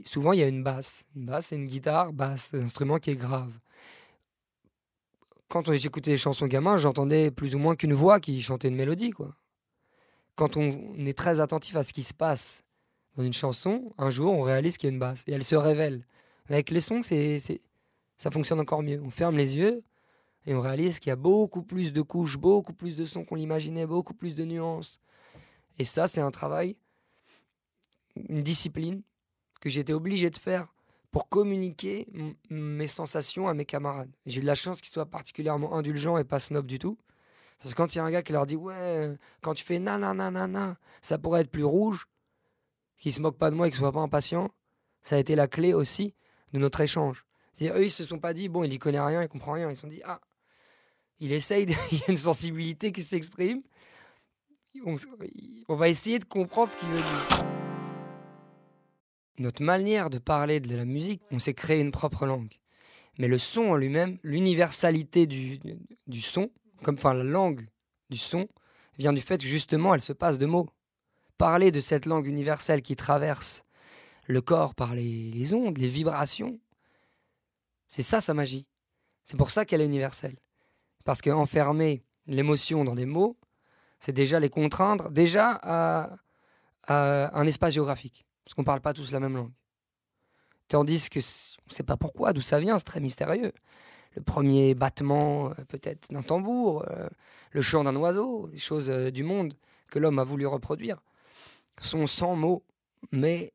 Souvent, 0.05 0.33
il 0.33 0.39
y 0.39 0.43
a 0.43 0.47
une 0.47 0.63
basse. 0.63 1.03
Une 1.15 1.25
basse, 1.25 1.47
c'est 1.47 1.55
une 1.55 1.67
guitare 1.67 2.13
basse, 2.13 2.53
un 2.53 2.61
instrument 2.61 2.97
qui 2.97 3.11
est 3.11 3.15
grave. 3.15 3.51
Quand 5.47 5.71
j'écoutais 5.73 6.11
les 6.11 6.17
chansons 6.17 6.47
gamins, 6.47 6.77
j'entendais 6.77 7.29
plus 7.29 7.55
ou 7.55 7.59
moins 7.59 7.75
qu'une 7.75 7.93
voix 7.93 8.19
qui 8.19 8.41
chantait 8.41 8.69
une 8.69 8.75
mélodie. 8.75 9.11
quoi. 9.11 9.35
Quand 10.35 10.55
on 10.55 11.05
est 11.05 11.17
très 11.17 11.39
attentif 11.39 11.75
à 11.75 11.83
ce 11.83 11.91
qui 11.91 12.03
se 12.03 12.13
passe 12.13 12.63
dans 13.15 13.23
une 13.23 13.33
chanson, 13.33 13.93
un 13.97 14.09
jour, 14.09 14.33
on 14.33 14.43
réalise 14.43 14.77
qu'il 14.77 14.87
y 14.87 14.91
a 14.91 14.93
une 14.93 14.99
basse 14.99 15.23
et 15.27 15.33
elle 15.33 15.43
se 15.43 15.55
révèle. 15.55 16.05
Avec 16.49 16.71
les 16.71 16.79
sons, 16.79 17.01
c'est, 17.01 17.39
ça 18.17 18.31
fonctionne 18.31 18.59
encore 18.59 18.81
mieux. 18.81 19.01
On 19.03 19.09
ferme 19.09 19.37
les 19.37 19.57
yeux 19.57 19.83
et 20.45 20.55
on 20.55 20.61
réalise 20.61 20.99
qu'il 20.99 21.09
y 21.09 21.13
a 21.13 21.17
beaucoup 21.17 21.63
plus 21.63 21.91
de 21.91 22.01
couches, 22.01 22.37
beaucoup 22.37 22.73
plus 22.73 22.95
de 22.95 23.05
sons 23.05 23.25
qu'on 23.25 23.35
l'imaginait, 23.35 23.85
beaucoup 23.85 24.13
plus 24.13 24.35
de 24.35 24.45
nuances. 24.45 24.99
Et 25.77 25.83
ça, 25.83 26.07
c'est 26.07 26.21
un 26.21 26.31
travail, 26.31 26.77
une 28.15 28.41
discipline 28.43 29.01
que 29.61 29.69
j'étais 29.69 29.93
obligé 29.93 30.29
de 30.29 30.37
faire 30.37 30.67
pour 31.11 31.29
communiquer 31.29 32.07
mes 32.49 32.87
sensations 32.87 33.47
à 33.47 33.53
mes 33.53 33.65
camarades. 33.65 34.11
J'ai 34.25 34.39
eu 34.39 34.41
de 34.41 34.47
la 34.47 34.55
chance 34.55 34.81
qu'ils 34.81 34.91
soient 34.91 35.05
particulièrement 35.05 35.75
indulgents 35.75 36.17
et 36.17 36.25
pas 36.25 36.39
snob 36.39 36.65
du 36.65 36.79
tout. 36.79 36.97
Parce 37.59 37.73
que 37.73 37.77
quand 37.77 37.93
il 37.93 37.99
y 37.99 38.01
a 38.01 38.03
un 38.03 38.11
gars 38.11 38.23
qui 38.23 38.33
leur 38.33 38.45
dit 38.45 38.55
Ouais, 38.55 39.15
quand 39.41 39.53
tu 39.53 39.63
fais 39.63 39.79
na 39.79 39.97
na 39.97 40.75
ça 41.01 41.17
pourrait 41.17 41.41
être 41.41 41.51
plus 41.51 41.63
rouge, 41.63 42.07
qui 42.97 43.11
se 43.11 43.21
moque 43.21 43.37
pas 43.37 43.51
de 43.51 43.55
moi 43.55 43.67
et 43.67 43.71
qui 43.71 43.77
soit 43.77 43.91
pas 43.91 43.99
impatient, 43.99 44.51
ça 45.03 45.15
a 45.15 45.19
été 45.19 45.35
la 45.35 45.47
clé 45.47 45.73
aussi 45.73 46.13
de 46.53 46.59
notre 46.59 46.81
échange. 46.81 47.25
C'est-à-dire, 47.53 47.79
eux, 47.79 47.85
ils 47.85 47.91
se 47.91 48.03
sont 48.03 48.19
pas 48.19 48.33
dit, 48.33 48.49
bon, 48.49 48.63
il 48.63 48.73
y 48.73 48.79
connaît 48.79 48.99
rien, 48.99 49.21
il 49.21 49.27
comprend 49.27 49.53
rien. 49.53 49.69
Ils 49.69 49.75
se 49.75 49.81
sont 49.81 49.87
dit, 49.87 50.01
ah, 50.05 50.21
il 51.19 51.31
essaye, 51.31 51.65
il 51.91 51.99
y 51.99 52.01
a 52.03 52.09
une 52.11 52.17
sensibilité 52.17 52.91
qui 52.91 53.03
s'exprime. 53.03 53.61
On, 55.67 55.75
va 55.75 55.89
essayer 55.89 56.17
de 56.17 56.25
comprendre 56.25 56.71
ce 56.71 56.77
qu'il 56.77 56.87
veut 56.89 56.95
dire. 56.95 57.50
Notre 59.41 59.63
manière 59.63 60.11
de 60.11 60.19
parler 60.19 60.59
de 60.59 60.75
la 60.75 60.85
musique, 60.85 61.23
on 61.31 61.39
s'est 61.39 61.55
créé 61.55 61.81
une 61.81 61.91
propre 61.91 62.27
langue. 62.27 62.53
Mais 63.17 63.27
le 63.27 63.39
son 63.39 63.63
en 63.63 63.75
lui-même, 63.75 64.19
l'universalité 64.21 65.25
du, 65.25 65.59
du 66.05 66.21
son, 66.21 66.51
comme 66.83 66.95
enfin 66.95 67.15
la 67.15 67.23
langue 67.23 67.67
du 68.11 68.17
son, 68.17 68.47
vient 68.99 69.13
du 69.13 69.21
fait 69.21 69.39
que 69.39 69.47
justement 69.47 69.95
elle 69.95 70.01
se 70.01 70.13
passe 70.13 70.37
de 70.37 70.45
mots 70.45 70.69
parler 71.39 71.71
de 71.71 71.79
cette 71.79 72.05
langue 72.05 72.27
universelle 72.27 72.83
qui 72.83 72.95
traverse 72.95 73.63
le 74.27 74.41
corps 74.41 74.75
par 74.75 74.93
les, 74.93 75.55
ondes, 75.55 75.79
les 75.79 75.87
vibrations, 75.87 76.59
c'est 77.87 78.03
ça 78.03 78.21
sa 78.21 78.35
magie. 78.35 78.67
C'est 79.25 79.37
pour 79.37 79.49
ça 79.49 79.65
qu'elle 79.65 79.81
est 79.81 79.87
universelle. 79.87 80.37
Parce 81.03 81.19
qu'enfermée 81.19 82.03
l'émotion 82.27 82.83
dans 82.83 82.93
des 82.93 83.07
mots, 83.07 83.39
c'est 83.99 84.13
déjà 84.13 84.39
les 84.39 84.51
contraindre 84.51 85.09
déjà 85.09 85.59
à 85.63 86.15
un 86.87 87.47
espace 87.47 87.73
géographique. 87.73 88.23
Parce 88.43 88.53
qu'on 88.53 88.61
ne 88.61 88.65
parle 88.65 88.81
pas 88.81 88.93
tous 88.93 89.11
la 89.11 89.19
même 89.19 89.35
langue. 89.35 89.51
Tandis 90.67 91.09
que 91.09 91.19
on 91.19 91.69
ne 91.69 91.73
sait 91.73 91.83
pas 91.83 91.97
pourquoi, 91.97 92.33
d'où 92.33 92.41
ça 92.41 92.59
vient, 92.59 92.77
c'est 92.77 92.85
très 92.85 93.01
mystérieux. 93.01 93.51
Le 94.15 94.23
premier 94.23 94.73
battement 94.73 95.49
euh, 95.49 95.53
peut-être 95.67 96.11
d'un 96.11 96.21
tambour, 96.21 96.85
euh, 96.89 97.07
le 97.51 97.61
chant 97.61 97.83
d'un 97.83 97.95
oiseau, 97.95 98.47
les 98.47 98.57
choses 98.57 98.89
euh, 98.89 99.11
du 99.11 99.23
monde 99.23 99.53
que 99.89 99.99
l'homme 99.99 100.19
a 100.19 100.23
voulu 100.23 100.45
reproduire, 100.47 101.01
sont 101.79 102.07
sans 102.07 102.35
mots, 102.35 102.63
mais 103.11 103.53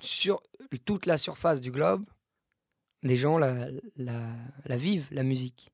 sur 0.00 0.42
toute 0.86 1.04
la 1.04 1.18
surface 1.18 1.60
du 1.60 1.70
globe, 1.70 2.06
les 3.02 3.16
gens 3.16 3.36
la, 3.36 3.68
la, 3.96 4.28
la 4.64 4.76
vivent, 4.78 5.08
la 5.10 5.22
musique. 5.22 5.70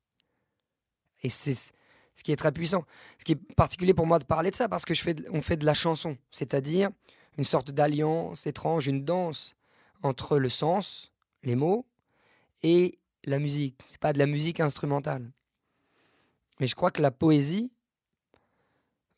Et 1.21 1.29
c'est 1.29 1.53
ce 1.53 2.23
qui 2.23 2.33
est 2.33 2.35
très 2.35 2.51
puissant. 2.51 2.83
Ce 3.19 3.23
qui 3.23 3.33
est 3.33 3.53
particulier 3.55 3.93
pour 3.93 4.05
moi 4.05 4.19
de 4.19 4.25
parler 4.25 4.51
de 4.51 4.55
ça, 4.57 4.67
parce 4.67 4.83
que 4.83 4.93
je 4.93 5.01
fais 5.01 5.15
on 5.31 5.41
fait 5.41 5.55
de 5.55 5.65
la 5.65 5.73
chanson, 5.73 6.17
c'est-à-dire 6.31 6.89
une 7.37 7.43
sorte 7.43 7.71
d'alliance 7.71 8.47
étrange, 8.47 8.87
une 8.87 9.05
danse 9.05 9.55
entre 10.03 10.37
le 10.37 10.49
sens, 10.49 11.11
les 11.43 11.55
mots, 11.55 11.85
et 12.63 12.97
la 13.23 13.39
musique. 13.39 13.79
C'est 13.87 13.99
pas 13.99 14.13
de 14.13 14.19
la 14.19 14.25
musique 14.25 14.59
instrumentale. 14.59 15.31
Mais 16.59 16.67
je 16.67 16.75
crois 16.75 16.91
que 16.91 17.01
la 17.01 17.11
poésie, 17.11 17.71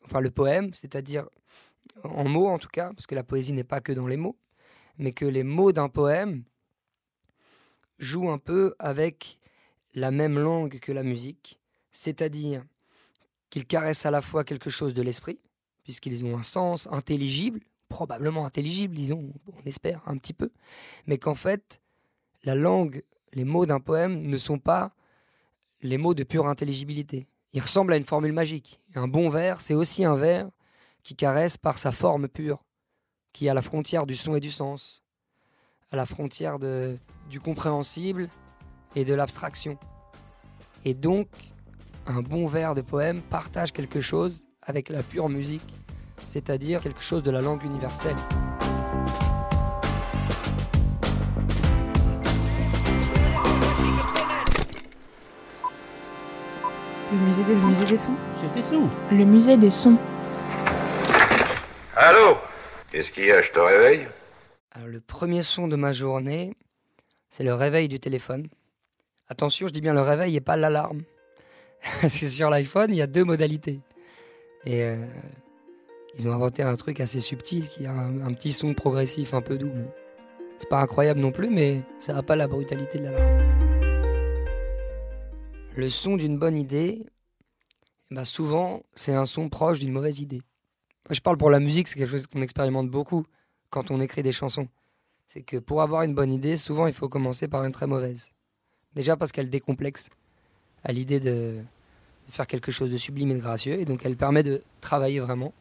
enfin 0.04 0.20
le 0.20 0.30
poème, 0.30 0.74
c'est-à-dire 0.74 1.28
en 2.04 2.28
mots 2.28 2.48
en 2.48 2.58
tout 2.58 2.68
cas, 2.68 2.92
parce 2.94 3.06
que 3.06 3.14
la 3.14 3.24
poésie 3.24 3.52
n'est 3.52 3.64
pas 3.64 3.80
que 3.80 3.92
dans 3.92 4.06
les 4.06 4.16
mots, 4.16 4.36
mais 4.98 5.12
que 5.12 5.24
les 5.24 5.42
mots 5.42 5.72
d'un 5.72 5.88
poème 5.88 6.44
jouent 7.98 8.30
un 8.30 8.38
peu 8.38 8.74
avec 8.78 9.38
la 9.94 10.10
même 10.10 10.38
langue 10.38 10.78
que 10.78 10.92
la 10.92 11.02
musique, 11.02 11.58
c'est-à-dire 11.92 12.64
qu'ils 13.48 13.66
caressent 13.66 14.06
à 14.06 14.10
la 14.10 14.20
fois 14.20 14.44
quelque 14.44 14.70
chose 14.70 14.94
de 14.94 15.02
l'esprit, 15.02 15.40
puisqu'ils 15.82 16.24
ont 16.24 16.36
un 16.36 16.42
sens 16.42 16.86
intelligible, 16.90 17.60
probablement 17.90 18.46
intelligible, 18.46 18.94
disons, 18.94 19.30
on 19.46 19.66
espère 19.66 20.00
un 20.06 20.16
petit 20.16 20.32
peu, 20.32 20.50
mais 21.06 21.18
qu'en 21.18 21.34
fait, 21.34 21.82
la 22.44 22.54
langue, 22.54 23.02
les 23.34 23.44
mots 23.44 23.66
d'un 23.66 23.80
poème 23.80 24.22
ne 24.22 24.36
sont 24.38 24.58
pas 24.58 24.94
les 25.82 25.98
mots 25.98 26.14
de 26.14 26.24
pure 26.24 26.46
intelligibilité. 26.46 27.26
Ils 27.52 27.60
ressemblent 27.60 27.92
à 27.92 27.96
une 27.96 28.04
formule 28.04 28.32
magique. 28.32 28.80
Un 28.94 29.08
bon 29.08 29.28
vers, 29.28 29.60
c'est 29.60 29.74
aussi 29.74 30.04
un 30.04 30.14
vers 30.14 30.48
qui 31.02 31.16
caresse 31.16 31.58
par 31.58 31.78
sa 31.78 31.92
forme 31.92 32.28
pure, 32.28 32.64
qui 33.32 33.46
est 33.46 33.50
à 33.50 33.54
la 33.54 33.62
frontière 33.62 34.06
du 34.06 34.16
son 34.16 34.36
et 34.36 34.40
du 34.40 34.50
sens, 34.50 35.02
à 35.90 35.96
la 35.96 36.06
frontière 36.06 36.58
du 36.58 37.40
compréhensible 37.40 38.28
et 38.94 39.04
de 39.04 39.14
l'abstraction. 39.14 39.78
Et 40.84 40.94
donc, 40.94 41.28
un 42.06 42.22
bon 42.22 42.46
vers 42.46 42.74
de 42.74 42.82
poème 42.82 43.20
partage 43.20 43.72
quelque 43.72 44.00
chose 44.00 44.46
avec 44.62 44.88
la 44.88 45.02
pure 45.02 45.28
musique, 45.28 45.66
c'est-à-dire 46.30 46.80
quelque 46.80 47.02
chose 47.02 47.24
de 47.24 47.32
la 47.32 47.40
langue 47.40 47.64
universelle. 47.64 48.14
Le 57.10 57.18
musée 57.18 57.42
des, 57.42 57.66
musée 57.66 57.84
des 57.84 57.96
sons. 57.96 58.14
C'était 58.40 58.62
sous. 58.62 58.88
Le 59.10 59.24
musée 59.24 59.56
des 59.56 59.70
sons. 59.70 59.98
Allô? 61.96 62.36
Qu'est-ce 62.92 63.10
qu'il 63.10 63.24
y 63.24 63.32
a? 63.32 63.42
Je 63.42 63.50
te 63.50 63.58
réveille? 63.58 64.06
Alors, 64.70 64.86
le 64.86 65.00
premier 65.00 65.42
son 65.42 65.66
de 65.66 65.74
ma 65.74 65.92
journée, 65.92 66.54
c'est 67.28 67.42
le 67.42 67.54
réveil 67.54 67.88
du 67.88 67.98
téléphone. 67.98 68.46
Attention, 69.28 69.66
je 69.66 69.72
dis 69.72 69.80
bien 69.80 69.94
le 69.94 70.00
réveil 70.00 70.36
et 70.36 70.40
pas 70.40 70.56
l'alarme. 70.56 71.02
Parce 72.00 72.20
que 72.20 72.28
sur 72.28 72.50
l'iPhone, 72.50 72.92
il 72.92 72.98
y 72.98 73.02
a 73.02 73.08
deux 73.08 73.24
modalités. 73.24 73.80
Et 74.64 74.84
euh, 74.84 75.04
ils 76.18 76.28
ont 76.28 76.32
inventé 76.32 76.62
un 76.62 76.76
truc 76.76 77.00
assez 77.00 77.20
subtil 77.20 77.68
qui 77.68 77.86
a 77.86 77.92
un, 77.92 78.32
petit 78.34 78.52
son 78.52 78.74
progressif 78.74 79.34
un 79.34 79.40
peu 79.40 79.58
doux. 79.58 79.72
C'est 80.58 80.68
pas 80.68 80.80
incroyable 80.80 81.20
non 81.20 81.32
plus, 81.32 81.48
mais 81.48 81.82
ça 82.00 82.12
n'a 82.12 82.22
pas 82.22 82.36
la 82.36 82.48
brutalité 82.48 82.98
de 82.98 83.04
l'alarme. 83.04 83.38
Le 85.76 85.88
son 85.88 86.16
d'une 86.16 86.38
bonne 86.38 86.56
idée, 86.56 87.06
bah 88.10 88.24
souvent, 88.24 88.82
c'est 88.94 89.14
un 89.14 89.24
son 89.24 89.48
proche 89.48 89.78
d'une 89.78 89.92
mauvaise 89.92 90.20
idée. 90.20 90.42
Moi, 91.08 91.14
je 91.14 91.20
parle 91.20 91.38
pour 91.38 91.50
la 91.50 91.60
musique, 91.60 91.88
c'est 91.88 91.98
quelque 91.98 92.10
chose 92.10 92.26
qu'on 92.26 92.42
expérimente 92.42 92.90
beaucoup 92.90 93.24
quand 93.70 93.90
on 93.90 94.00
écrit 94.00 94.22
des 94.22 94.32
chansons. 94.32 94.68
C'est 95.28 95.42
que 95.42 95.56
pour 95.56 95.80
avoir 95.80 96.02
une 96.02 96.14
bonne 96.14 96.32
idée, 96.32 96.56
souvent, 96.56 96.88
il 96.88 96.92
faut 96.92 97.08
commencer 97.08 97.46
par 97.46 97.64
une 97.64 97.72
très 97.72 97.86
mauvaise. 97.86 98.32
Déjà 98.94 99.16
parce 99.16 99.30
qu'elle 99.30 99.48
décomplexe 99.48 100.08
à 100.82 100.92
l'idée 100.92 101.20
de 101.20 101.58
faire 102.28 102.46
quelque 102.46 102.72
chose 102.72 102.90
de 102.90 102.96
sublime 102.96 103.30
et 103.30 103.34
de 103.34 103.40
gracieux, 103.40 103.78
et 103.78 103.84
donc 103.84 104.04
elle 104.04 104.16
permet 104.16 104.42
de 104.42 104.62
travailler 104.80 105.20
vraiment 105.20 105.52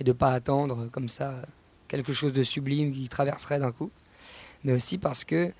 et 0.00 0.04
de 0.04 0.12
pas 0.12 0.32
attendre 0.32 0.88
comme 0.90 1.08
ça 1.08 1.34
quelque 1.88 2.12
chose 2.12 2.32
de 2.32 2.42
sublime 2.42 2.92
qui 2.92 3.08
traverserait 3.08 3.58
d'un 3.58 3.72
coup, 3.72 3.90
mais 4.64 4.72
aussi 4.72 4.98
parce 4.98 5.24
que 5.24 5.52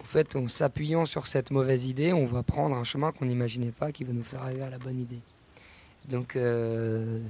en 0.00 0.04
fait, 0.04 0.36
en 0.36 0.46
s'appuyant 0.46 1.04
sur 1.06 1.26
cette 1.26 1.50
mauvaise 1.50 1.86
idée, 1.86 2.12
on 2.12 2.26
va 2.26 2.42
prendre 2.42 2.76
un 2.76 2.84
chemin 2.84 3.12
qu'on 3.12 3.24
n'imaginait 3.26 3.72
pas 3.72 3.92
qui 3.92 4.04
va 4.04 4.12
nous 4.12 4.22
faire 4.22 4.42
arriver 4.42 4.62
à 4.62 4.70
la 4.70 4.78
bonne 4.78 5.00
idée. 5.00 5.20
Donc, 6.08 6.36
euh, 6.36 7.20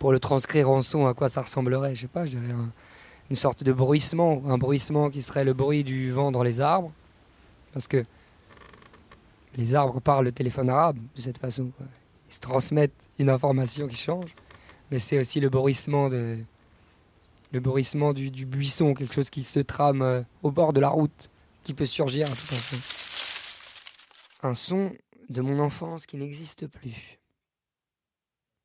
pour 0.00 0.10
le 0.10 0.18
transcrire 0.18 0.68
en 0.68 0.82
son, 0.82 1.06
à 1.06 1.14
quoi 1.14 1.28
ça 1.28 1.42
ressemblerait 1.42 1.94
Je 1.94 2.00
sais 2.02 2.06
pas, 2.08 2.26
je 2.26 2.36
dirais 2.36 2.52
un- 2.52 2.72
une 3.30 3.36
sorte 3.36 3.62
de 3.62 3.72
bruissement, 3.72 4.42
un 4.46 4.58
bruissement 4.58 5.10
qui 5.10 5.22
serait 5.22 5.44
le 5.44 5.52
bruit 5.52 5.84
du 5.84 6.10
vent 6.10 6.32
dans 6.32 6.42
les 6.42 6.60
arbres, 6.60 6.90
parce 7.72 7.86
que 7.86 8.04
les 9.56 9.74
arbres 9.76 10.00
parlent 10.00 10.24
le 10.24 10.32
téléphone 10.32 10.68
arabe 10.70 10.98
de 11.14 11.20
cette 11.20 11.38
façon. 11.38 11.70
Ils 12.28 12.34
se 12.34 12.40
transmettent 12.40 13.08
une 13.20 13.30
information 13.30 13.86
qui 13.86 13.96
change, 13.96 14.34
mais 14.94 15.00
c'est 15.00 15.18
aussi 15.18 15.40
le 15.40 15.48
bruissement 15.48 16.08
de 16.08 16.38
le 17.50 18.12
du, 18.12 18.46
buisson, 18.46 18.94
quelque 18.94 19.12
chose 19.12 19.28
qui 19.28 19.42
se 19.42 19.58
trame 19.58 20.02
euh, 20.02 20.22
au 20.44 20.52
bord 20.52 20.72
de 20.72 20.78
la 20.78 20.88
route, 20.88 21.30
qui 21.64 21.74
peut 21.74 21.84
surgir 21.84 22.30
à 22.30 22.30
tout. 22.30 22.54
Un 24.44 24.54
son 24.54 24.92
de 25.28 25.40
mon 25.40 25.58
enfance 25.58 26.06
qui 26.06 26.16
n'existe 26.16 26.68
plus. 26.68 27.18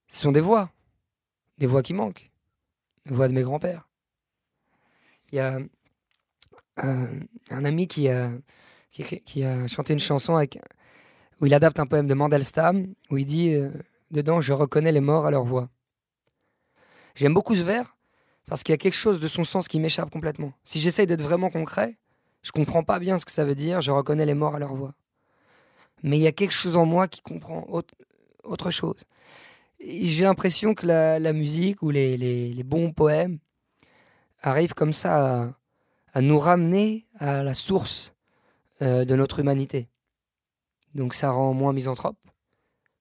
Ce 0.08 0.22
sont 0.22 0.32
des 0.32 0.40
voix, 0.40 0.70
des 1.58 1.66
voix 1.66 1.82
qui 1.82 1.96
manquent, 1.96 2.30
des 3.08 3.16
voix 3.16 3.28
de 3.28 3.34
mes 3.34 3.42
grands-pères. 3.42 3.90
Il 5.32 5.38
y 5.38 5.40
a 5.40 5.58
euh, 6.84 7.20
un 7.50 7.66
ami 7.66 7.88
qui 7.88 8.08
a, 8.08 8.30
chanté 9.68 9.94
une 9.94 10.00
chanson 10.00 10.40
où 11.42 11.46
il 11.48 11.56
adapte 11.56 11.80
un 11.80 11.88
poème 11.88 12.06
de 12.06 12.14
Mandelstam, 12.14 12.94
où 13.10 13.18
il 13.18 13.26
dit 13.26 13.56
euh, 13.56 13.72
dedans 14.12 14.42
Je 14.42 14.54
reconnais 14.54 14.92
les 14.92 15.02
morts 15.02 15.26
à 15.26 15.32
leur 15.32 15.44
voix. 15.44 15.70
J'aime 17.16 17.34
beaucoup 17.34 17.56
ce 17.56 17.64
vers 17.64 17.98
parce 18.48 18.64
qu'il 18.64 18.74
y 18.74 18.76
a 18.76 18.78
quelque 18.78 18.96
chose 18.96 19.20
de 19.20 19.28
son 19.28 19.44
sens 19.44 19.68
qui 19.68 19.80
m'échappe 19.80 20.10
complètement. 20.10 20.54
Si 20.64 20.80
j'essaye 20.80 21.06
d'être 21.06 21.22
vraiment 21.22 21.50
concret, 21.50 21.96
je 22.42 22.52
comprends 22.52 22.84
pas 22.84 23.00
bien 23.00 23.20
ce 23.20 23.26
que 23.26 23.32
ça 23.32 23.46
veut 23.46 23.56
dire 23.56 23.82
Je 23.82 23.92
reconnais 23.92 24.26
les 24.26 24.34
morts 24.34 24.56
à 24.56 24.60
leur 24.60 24.74
voix. 24.74 24.94
Mais 26.04 26.18
il 26.18 26.22
y 26.22 26.28
a 26.28 26.32
quelque 26.32 26.54
chose 26.54 26.78
en 26.78 26.86
moi 26.86 27.08
qui 27.08 27.22
comprend 27.22 27.68
autre, 27.70 28.72
chose. 28.72 29.04
J'ai 29.80 30.24
l'impression 30.24 30.74
que 30.74 30.88
la, 30.88 31.34
musique 31.34 31.82
ou 31.82 31.90
les, 31.90 32.64
bons 32.64 32.94
poèmes 32.94 33.40
arrivent 34.42 34.74
comme 34.74 34.94
ça 34.94 35.44
à, 35.44 35.54
à 36.14 36.22
nous 36.22 36.40
ramener 36.40 37.06
à 37.20 37.44
la 37.44 37.54
source 37.54 38.14
euh, 38.82 39.06
de 39.06 39.16
notre 39.16 39.40
humanité. 39.40 39.90
Donc 40.96 41.14
ça 41.14 41.32
rend 41.32 41.54
moins 41.54 41.74
misanthrope. 41.74 42.18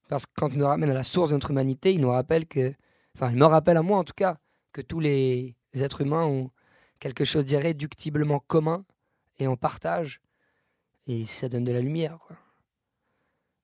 Parce 0.08 0.26
que 0.26 0.32
quand 0.36 0.48
il 0.48 0.58
nous 0.58 0.66
ramène 0.66 0.90
à 0.90 0.94
la 0.94 1.02
source 1.02 1.28
de 1.30 1.34
notre 1.34 1.50
humanité, 1.50 1.92
il 1.92 2.00
nous 2.00 2.10
rappelle 2.10 2.46
que, 2.46 2.74
enfin, 3.18 3.32
il 3.32 3.36
me 3.36 3.46
rappelle 3.46 3.76
à 3.76 3.82
moi 3.82 3.98
en 3.98 4.04
tout 4.04 4.14
cas, 4.14 4.38
que 4.72 4.80
tous 4.80 5.00
les 5.00 5.56
êtres 5.74 6.02
humains 6.02 6.24
ont 6.24 6.50
quelque 7.00 7.24
chose 7.24 7.44
d'irréductiblement 7.44 8.38
commun 8.38 8.84
et 9.38 9.48
on 9.48 9.56
partage. 9.56 10.20
Et 11.08 11.24
ça 11.24 11.48
donne 11.48 11.64
de 11.64 11.72
la 11.72 11.80
lumière, 11.80 12.18
quoi. 12.18 12.36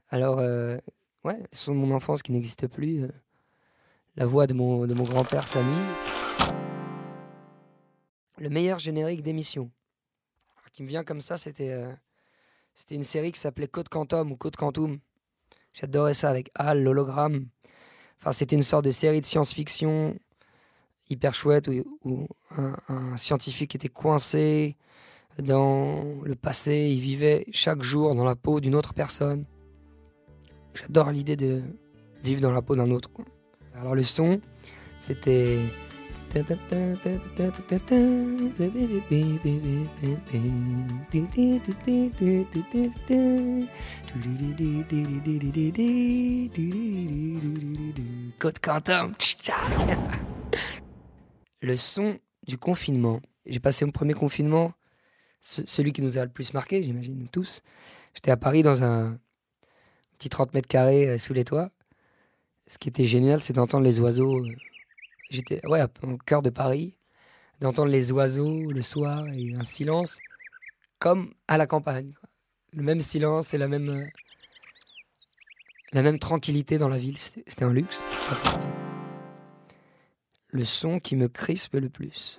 Alors, 0.08 0.38
euh, 0.38 0.78
ouais, 1.25 1.42
ce 1.52 1.66
sont 1.66 1.75
mon 1.75 1.94
enfance 1.94 2.23
qui 2.23 2.32
n'existe 2.32 2.66
plus. 2.66 3.02
euh, 3.02 3.08
la 4.16 4.26
voix 4.26 4.46
de 4.46 4.54
mon, 4.54 4.87
de 4.87 4.94
mon 4.94 5.04
grand-père 5.04 5.46
Samy. 5.46 5.76
Le 8.38 8.49
meilleur 8.49 8.78
générique 8.78 9.23
d'émission. 9.23 9.70
Qui 10.73 10.82
me 10.82 10.88
vient 10.88 11.04
comme 11.04 11.20
ça, 11.20 11.37
c'était 11.37 11.70
euh, 11.70 11.92
c'était 12.75 12.96
une 12.96 13.04
série 13.04 13.30
qui 13.30 13.38
s'appelait 13.38 13.68
Code 13.68 13.88
Quantum 13.88 14.32
ou 14.32 14.37
Code 14.37 14.56
Quantum. 14.56 14.99
J'adorais 15.73 16.14
ça 16.14 16.30
avec 16.30 16.50
Hal, 16.56 16.82
l'hologramme. 16.82 17.46
C'était 18.33 18.56
une 18.56 18.62
sorte 18.62 18.85
de 18.85 18.90
série 18.90 19.21
de 19.21 19.26
science-fiction 19.26 20.16
hyper 21.11 21.35
chouette 21.35 21.68
où, 22.04 22.26
un, 22.56 23.16
scientifique 23.16 23.75
était 23.75 23.88
coincé 23.88 24.76
dans 25.38 26.04
le 26.23 26.35
passé. 26.35 26.90
Il 26.92 27.00
vivait 27.00 27.44
chaque 27.52 27.83
jour 27.83 28.14
dans 28.14 28.25
la 28.25 28.35
peau 28.35 28.61
d'une 28.61 28.75
autre 28.75 28.94
personne. 28.94 29.44
J'adore 30.75 31.11
l'idée 31.11 31.37
de 31.37 31.62
vivre 32.23 32.40
dans 32.40 32.52
la 32.52 32.62
peau 32.62 32.76
d'un 32.76 32.90
autre. 32.90 33.11
Alors 33.75 33.94
le 33.94 34.02
son, 34.02 34.40
c'était 35.00 35.61
Côte 48.40 48.58
Quentin. 48.58 49.12
Le 51.62 51.76
son 51.76 52.18
du 52.48 52.58
confinement. 52.58 53.20
J'ai 53.46 53.60
passé 53.60 53.84
mon 53.84 53.92
premier 53.92 54.14
confinement, 54.14 54.72
celui 55.40 55.92
qui 55.92 56.02
nous 56.02 56.18
a 56.18 56.24
le 56.24 56.32
plus 56.32 56.52
marqué, 56.52 56.82
j'imagine, 56.82 57.28
tous. 57.30 57.62
J'étais 58.12 58.32
à 58.32 58.36
Paris 58.36 58.64
dans 58.64 58.82
un 58.82 59.20
petit 60.18 60.30
30 60.30 60.52
mètres 60.52 60.66
carrés 60.66 61.10
euh, 61.10 61.18
sous 61.18 61.32
les 61.32 61.44
toits. 61.44 61.70
Ce 62.66 62.78
qui 62.78 62.88
était 62.88 63.06
génial, 63.06 63.40
c'est 63.40 63.52
d'entendre 63.52 63.84
les 63.84 64.00
oiseaux. 64.00 64.44
J'étais 65.30 65.60
ouais, 65.66 65.82
au 66.02 66.18
cœur 66.18 66.42
de 66.42 66.50
Paris, 66.50 66.96
d'entendre 67.60 67.90
les 67.90 68.12
oiseaux 68.12 68.70
le 68.70 68.82
soir 68.82 69.26
et 69.28 69.54
un 69.54 69.64
silence 69.64 70.18
comme 70.98 71.30
à 71.48 71.58
la 71.58 71.66
campagne. 71.66 72.12
Le 72.72 72.82
même 72.82 73.00
silence 73.00 73.54
et 73.54 73.58
la 73.58 73.68
même, 73.68 74.08
la 75.92 76.02
même 76.02 76.18
tranquillité 76.18 76.78
dans 76.78 76.88
la 76.88 76.98
ville. 76.98 77.18
C'était 77.18 77.64
un 77.64 77.72
luxe. 77.72 78.00
Le 80.48 80.64
son 80.64 80.98
qui 80.98 81.16
me 81.16 81.28
crispe 81.28 81.74
le 81.74 81.88
plus. 81.88 82.38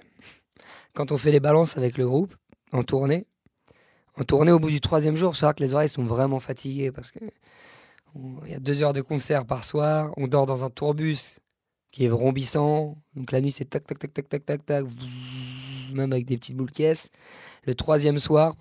Quand 0.93 1.11
on 1.11 1.17
fait 1.17 1.31
les 1.31 1.39
balances 1.39 1.77
avec 1.77 1.97
le 1.97 2.07
groupe, 2.07 2.35
en 2.71 2.83
tournée, 2.83 3.27
en 4.17 4.23
tournée 4.23 4.51
au 4.51 4.59
bout 4.59 4.69
du 4.69 4.81
troisième 4.81 5.15
jour, 5.15 5.35
c'est 5.35 5.45
vrai 5.45 5.53
que 5.53 5.63
les 5.63 5.73
oreilles 5.73 5.89
sont 5.89 6.05
vraiment 6.05 6.39
fatiguées 6.39 6.91
parce 6.91 7.11
que 7.11 7.19
il 8.45 8.51
y 8.51 8.55
a 8.55 8.59
deux 8.59 8.81
heures 8.81 8.93
de 8.93 9.01
concert 9.01 9.45
par 9.45 9.65
soir. 9.65 10.13
On 10.15 10.27
dort 10.27 10.45
dans 10.45 10.63
un 10.63 10.69
tourbus 10.69 11.39
qui 11.95 12.03
est 12.03 12.09
vrombissant. 12.09 12.97
Donc 13.15 13.31
la 13.31 13.39
nuit, 13.39 13.51
c'est 13.51 13.63
tac, 13.63 13.87
tac, 13.87 13.97
tac, 13.97 14.13
tac, 14.13 14.27
tac, 14.27 14.45
tac, 14.45 14.65
tac, 14.65 14.85
même 15.93 16.11
avec 16.11 16.25
des 16.25 16.35
petites 16.35 16.57
boules 16.57 16.71
caisses. 16.71 17.09
Le 17.63 17.73
troisième 17.73 18.19
soir, 18.19 18.55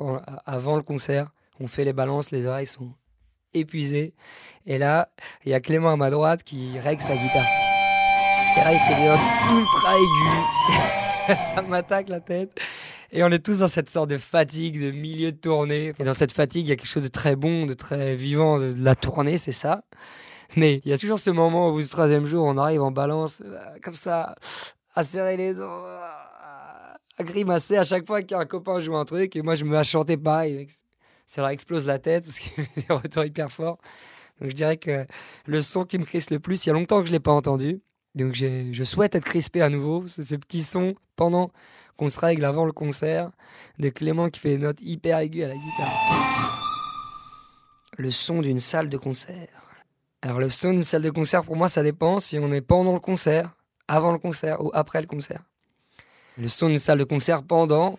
avant 0.47 0.77
le 0.77 0.83
concert, 0.83 1.33
on 1.59 1.67
fait 1.67 1.85
les 1.85 1.93
balances, 1.93 2.31
les 2.31 2.47
oreilles 2.47 2.69
sont 2.69 2.93
épuisées. 3.53 4.15
Et 4.67 4.79
là, 4.79 5.09
il 5.45 5.51
y 5.51 5.55
a 5.55 5.59
Clément 5.59 5.91
à 5.91 5.97
ma 5.97 6.11
droite 6.11 6.45
qui 6.45 6.79
règle 6.79 7.03
sa 7.03 7.17
guitare. 7.17 7.49
Et 8.57 8.61
là, 8.61 8.73
il 8.73 8.79
fait 8.87 9.01
des 9.01 9.09
notes 9.09 9.19
ultra 9.51 9.95
aigus. 9.97 11.39
Ça 11.57 11.63
m'attaque 11.63 12.11
la 12.11 12.21
tête. 12.21 12.57
Et 13.11 13.25
on 13.25 13.33
est 13.33 13.45
tous 13.45 13.59
dans 13.59 13.69
cette 13.69 13.91
sorte 13.91 14.11
de 14.11 14.19
fatigue, 14.19 14.81
de 14.81 14.93
milieu 14.93 15.33
de 15.33 15.37
tournée. 15.37 15.93
Et 15.99 16.05
dans 16.05 16.15
cette 16.15 16.33
fatigue, 16.33 16.67
il 16.67 16.69
y 16.69 16.73
a 16.73 16.77
quelque 16.77 16.87
chose 16.87 17.03
de 17.03 17.09
très 17.09 17.35
bon, 17.35 17.67
de 17.67 17.75
très 17.75 18.15
vivant 18.15 18.61
de 18.61 18.75
la 18.79 18.95
tournée, 18.95 19.39
c'est 19.39 19.51
ça. 19.51 19.83
Mais 20.57 20.81
il 20.85 20.91
y 20.91 20.93
a 20.93 20.99
toujours 20.99 21.19
ce 21.19 21.31
moment 21.31 21.69
au 21.69 21.73
bout 21.73 21.83
du 21.83 21.89
troisième 21.89 22.27
jour, 22.27 22.45
on 22.47 22.57
arrive 22.57 22.83
en 22.83 22.91
balance, 22.91 23.43
euh, 23.45 23.59
comme 23.83 23.95
ça, 23.95 24.35
à 24.95 25.05
serrer 25.05 25.37
les 25.37 25.55
dents, 25.55 25.85
à 27.19 27.25
grimacer 27.25 27.77
à 27.77 27.85
chaque 27.85 28.07
fois 28.07 28.23
qu'un 28.23 28.45
copain 28.45 28.79
joue 28.81 28.97
un 28.97 29.05
truc. 29.05 29.37
Et 29.37 29.43
moi, 29.43 29.55
je 29.55 29.65
me 29.65 29.71
mets 29.71 29.79
à 29.79 29.85
chanter 29.85 30.17
pareil. 30.17 30.67
Ça 31.27 31.41
leur 31.41 31.51
explose 31.51 31.87
la 31.87 31.99
tête 31.99 32.25
parce 32.25 32.39
qu'il 32.39 32.63
a 32.63 32.81
des 32.81 32.95
retours 32.95 33.25
hyper 33.25 33.51
forts. 33.51 33.79
Donc 34.41 34.51
je 34.51 34.55
dirais 34.55 34.77
que 34.77 35.07
le 35.47 35.61
son 35.61 35.85
qui 35.85 35.99
me 35.99 36.05
crispe 36.05 36.31
le 36.31 36.41
plus, 36.41 36.65
il 36.65 36.69
y 36.69 36.71
a 36.71 36.75
longtemps 36.75 37.01
que 37.01 37.07
je 37.07 37.13
ne 37.13 37.17
l'ai 37.17 37.21
pas 37.21 37.33
entendu. 37.33 37.81
Donc 38.15 38.35
je 38.35 38.85
souhaite 38.85 39.15
être 39.15 39.25
crispé 39.25 39.63
à 39.63 39.69
nouveau. 39.69 40.07
C'est 40.07 40.25
ce 40.25 40.37
petit 40.37 40.63
son 40.63 40.95
pendant 41.17 41.51
qu'on 41.97 42.09
se 42.09 42.19
règle 42.19 42.45
avant 42.45 42.65
le 42.65 42.73
concert 42.73 43.31
de 43.79 43.89
Clément 43.89 44.29
qui 44.31 44.41
fait 44.41 44.51
des 44.51 44.59
notes 44.59 44.81
hyper 44.81 45.19
aiguës 45.19 45.45
à 45.45 45.49
la 45.49 45.55
guitare. 45.55 46.61
Le 47.97 48.11
son 48.11 48.41
d'une 48.41 48.59
salle 48.59 48.89
de 48.89 48.97
concert. 48.97 49.54
Alors 50.25 50.39
le 50.39 50.49
son 50.49 50.71
d'une 50.71 50.83
salle 50.83 51.03
de 51.03 51.11
concert, 51.11 51.45
pour 51.45 51.55
moi, 51.55 51.69
ça 51.69 51.83
dépend 51.83 52.19
si 52.19 52.39
on 52.39 52.51
est 52.51 52.63
pendant 52.63 52.95
le 52.95 52.99
concert, 52.99 53.55
avant 53.89 54.11
le 54.11 54.19
concert 54.19 54.65
ou 54.65 54.71
après 54.73 55.03
le 55.03 55.07
concert. 55.07 55.43
Le 56.39 56.49
son 56.49 56.69
d'une 56.69 56.79
salle 56.79 56.97
de 56.97 57.05
concert 57.05 57.43
pendant, 57.43 57.99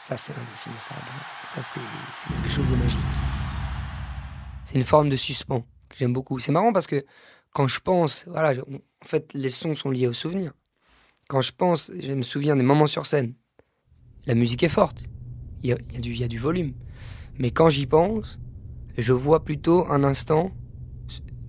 ça 0.00 0.16
c'est 0.16 0.32
indéfinissable. 0.32 1.06
Ça 1.44 1.62
c'est 1.62 1.78
quelque 2.26 2.50
chose 2.50 2.68
de 2.68 2.74
magique. 2.74 2.98
C'est 4.64 4.74
une 4.74 4.82
forme 4.82 5.08
de 5.08 5.14
suspens 5.14 5.60
que 5.88 5.96
j'aime 5.98 6.12
beaucoup. 6.12 6.40
C'est 6.40 6.50
marrant 6.50 6.72
parce 6.72 6.88
que 6.88 7.04
quand 7.52 7.68
je 7.68 7.78
pense, 7.78 8.24
voilà, 8.26 8.60
en 8.60 9.06
fait, 9.06 9.32
les 9.32 9.48
sons 9.48 9.76
sont 9.76 9.92
liés 9.92 10.08
aux 10.08 10.12
souvenirs. 10.12 10.54
Quand 11.28 11.42
je 11.42 11.52
pense, 11.52 11.92
je 11.96 12.12
me 12.12 12.22
souviens 12.22 12.56
des 12.56 12.64
moments 12.64 12.88
sur 12.88 13.06
scène. 13.06 13.34
La 14.26 14.34
musique 14.34 14.64
est 14.64 14.68
forte. 14.68 15.04
Il 15.62 15.70
y 15.70 15.72
a, 15.72 15.76
du, 15.76 16.10
il 16.10 16.20
y 16.20 16.24
a 16.24 16.28
du 16.28 16.40
volume. 16.40 16.74
Mais 17.38 17.52
quand 17.52 17.68
j'y 17.68 17.86
pense, 17.86 18.40
je 18.98 19.12
vois 19.12 19.44
plutôt 19.44 19.88
un 19.88 20.02
instant 20.02 20.50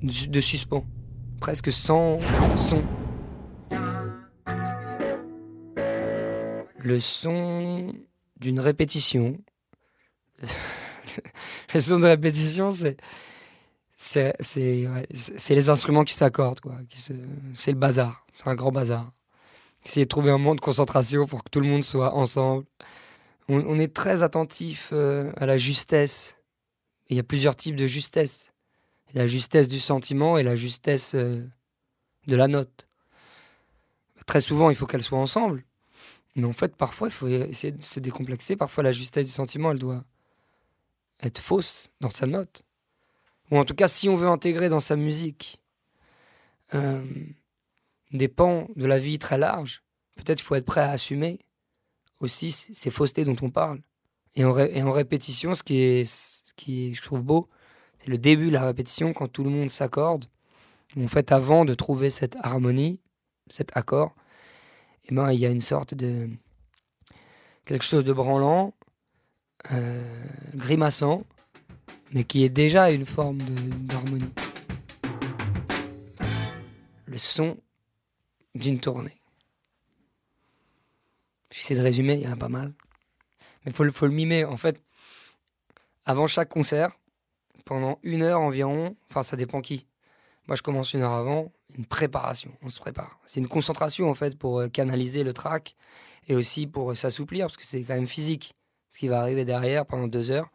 de 0.04 0.42
suspens. 0.42 0.86
Presque 1.40 1.72
sans 1.72 2.20
son. 2.58 2.84
Le 6.78 7.00
son 7.00 7.94
d'une 8.38 8.60
répétition. 8.60 9.38
le 11.74 11.80
son 11.80 12.00
de 12.00 12.08
répétition, 12.08 12.70
c'est 12.72 12.98
c'est 14.04 14.36
c'est 14.42 15.56
les 15.56 15.70
instruments 15.70 16.04
qui 16.04 16.14
s'accordent 16.14 16.60
quoi 16.60 16.76
c'est 16.94 17.72
le 17.72 17.78
bazar 17.78 18.28
c'est 18.34 18.50
un 18.50 18.56
grand 18.56 18.72
bazar 18.72 19.14
essayer 19.86 20.06
de 20.06 20.10
trouver 20.10 20.30
un 20.30 20.38
moment 20.38 20.56
de 20.56 20.60
concentration 20.60 21.26
pour 21.26 21.46
que 21.46 21.50
tout 21.50 21.62
le 21.62 21.68
monde 21.68 21.86
soit 21.86 22.14
ensemble 22.14 22.66
on, 23.48 23.80
est 23.80 23.94
très 23.94 24.24
attentif 24.24 24.90
euh, 24.92 25.32
à 25.38 25.46
la 25.46 25.58
justesse 25.58 26.36
il 27.10 27.16
y 27.16 27.20
a 27.20 27.24
plusieurs 27.24 27.56
types 27.56 27.78
de 27.78 27.88
justesse 27.88 28.53
la 29.14 29.28
justesse 29.28 29.68
du 29.68 29.80
sentiment 29.80 30.38
et 30.38 30.44
la 30.44 30.56
justesse 30.56 31.16
euh, 31.16 31.48
de 32.28 32.36
la 32.36 32.48
note. 32.48 32.88
Très 34.26 34.42
souvent 34.42 34.70
il 34.70 34.76
faut 34.76 34.86
qu'elles 34.86 35.04
soient 35.04 35.20
ensemble. 35.20 35.64
Mais 36.36 36.46
en 36.46 36.54
fait 36.54 36.76
parfois 36.76 37.08
il 37.08 37.12
faut 37.12 37.28
essayer 37.28 37.72
de 37.72 37.84
se 37.84 38.00
décomplexer. 38.00 38.56
Parfois 38.56 38.84
la 38.84 38.92
justesse 38.92 39.26
du 39.26 39.32
sentiment 39.32 39.72
elle 39.72 39.80
doit 39.80 40.04
être 41.22 41.40
fausse 41.40 41.90
dans 42.00 42.10
sa 42.10 42.26
note. 42.26 42.64
Ou 43.52 43.58
en 43.58 43.66
tout 43.66 43.76
cas 43.76 43.88
si 43.88 44.10
on 44.10 44.16
veut 44.16 44.28
intégrer 44.28 44.70
dans 44.70 44.80
sa 44.80 44.96
musique 44.96 45.62
euh, 46.74 47.06
des 48.12 48.28
pans 48.28 48.68
de 48.76 48.86
la 48.86 49.00
vie 49.00 49.20
très 49.20 49.38
larges, 49.38 49.84
peut-être 50.16 50.42
faut 50.42 50.56
être 50.56 50.66
prêt 50.66 50.82
à 50.82 50.92
assumer 50.92 51.40
aussi 52.20 52.52
ces 52.52 52.90
faussetés 52.90 53.26
dont 53.26 53.36
on 53.42 53.52
parle. 53.52 53.82
Et 54.36 54.46
en, 54.46 54.58
et 54.58 54.82
en 54.82 54.92
répétition, 54.92 55.54
ce 55.54 55.62
qui 55.62 55.78
est, 55.78 56.06
ce 56.06 56.54
qui 56.56 56.94
je 56.96 57.02
trouve 57.02 57.22
beau, 57.22 57.50
c'est 58.04 58.10
le 58.10 58.18
début 58.18 58.48
de 58.48 58.54
la 58.54 58.66
répétition 58.66 59.14
quand 59.14 59.30
tout 59.30 59.44
le 59.44 59.50
monde 59.50 59.70
s'accorde. 59.70 60.26
En 60.98 61.08
fait, 61.08 61.32
avant 61.32 61.64
de 61.64 61.74
trouver 61.74 62.10
cette 62.10 62.36
harmonie, 62.42 63.00
cet 63.48 63.76
accord, 63.78 64.14
eh 65.08 65.16
ben, 65.16 65.32
il 65.32 65.40
y 65.40 65.46
a 65.46 65.50
une 65.50 65.62
sorte 65.62 65.94
de 65.94 66.30
quelque 67.66 67.86
chose 67.86 68.04
de 68.04 68.12
branlant, 68.12 68.74
euh, 69.72 70.04
grimaçant, 70.54 71.24
mais 72.12 72.26
qui 72.26 72.44
est 72.44 72.50
déjà 72.50 72.92
une 72.92 73.06
forme 73.06 73.38
d'harmonie. 73.38 74.34
Le 77.06 77.18
son 77.18 77.58
d'une 78.54 78.80
tournée. 78.80 79.22
J'essaie 81.52 81.76
de 81.76 81.82
résumer, 81.82 82.16
il 82.16 82.22
y 82.22 82.28
en 82.28 82.34
a 82.34 82.36
pas 82.36 82.50
mal. 82.50 82.74
Mais 83.64 83.72
il 83.72 83.74
faut, 83.74 83.90
faut, 83.92 84.08
le 84.08 84.14
mimer. 84.14 84.44
En 84.44 84.58
fait, 84.58 84.82
avant 86.06 86.28
chaque 86.28 86.50
concert, 86.50 86.92
pendant 87.66 88.00
une 88.04 88.22
heure 88.22 88.42
environ, 88.42 88.96
enfin 89.10 89.24
ça 89.24 89.36
dépend 89.36 89.62
qui. 89.62 89.86
Moi 90.48 90.56
je 90.56 90.62
commence 90.62 90.94
une 90.94 91.02
heure 91.02 91.14
avant, 91.14 91.52
une 91.78 91.86
préparation, 91.86 92.52
on 92.62 92.70
se 92.70 92.80
prépare. 92.80 93.20
C'est 93.26 93.40
une 93.40 93.48
concentration 93.48 94.10
en 94.10 94.14
fait 94.14 94.38
pour 94.38 94.60
euh, 94.60 94.68
canaliser 94.68 95.24
le 95.24 95.34
track 95.34 95.76
et 96.28 96.36
aussi 96.36 96.68
pour 96.68 96.92
euh, 96.92 96.96
s'assouplir 96.96 97.46
parce 97.46 97.58
que 97.58 97.66
c'est 97.66 97.84
quand 97.84 97.96
même 97.96 98.08
physique 98.08 98.56
ce 98.90 99.00
qui 99.00 99.08
va 99.08 99.22
arriver 99.22 99.46
derrière 99.46 99.86
pendant 99.86 100.08
deux 100.08 100.32
heures 100.32 100.50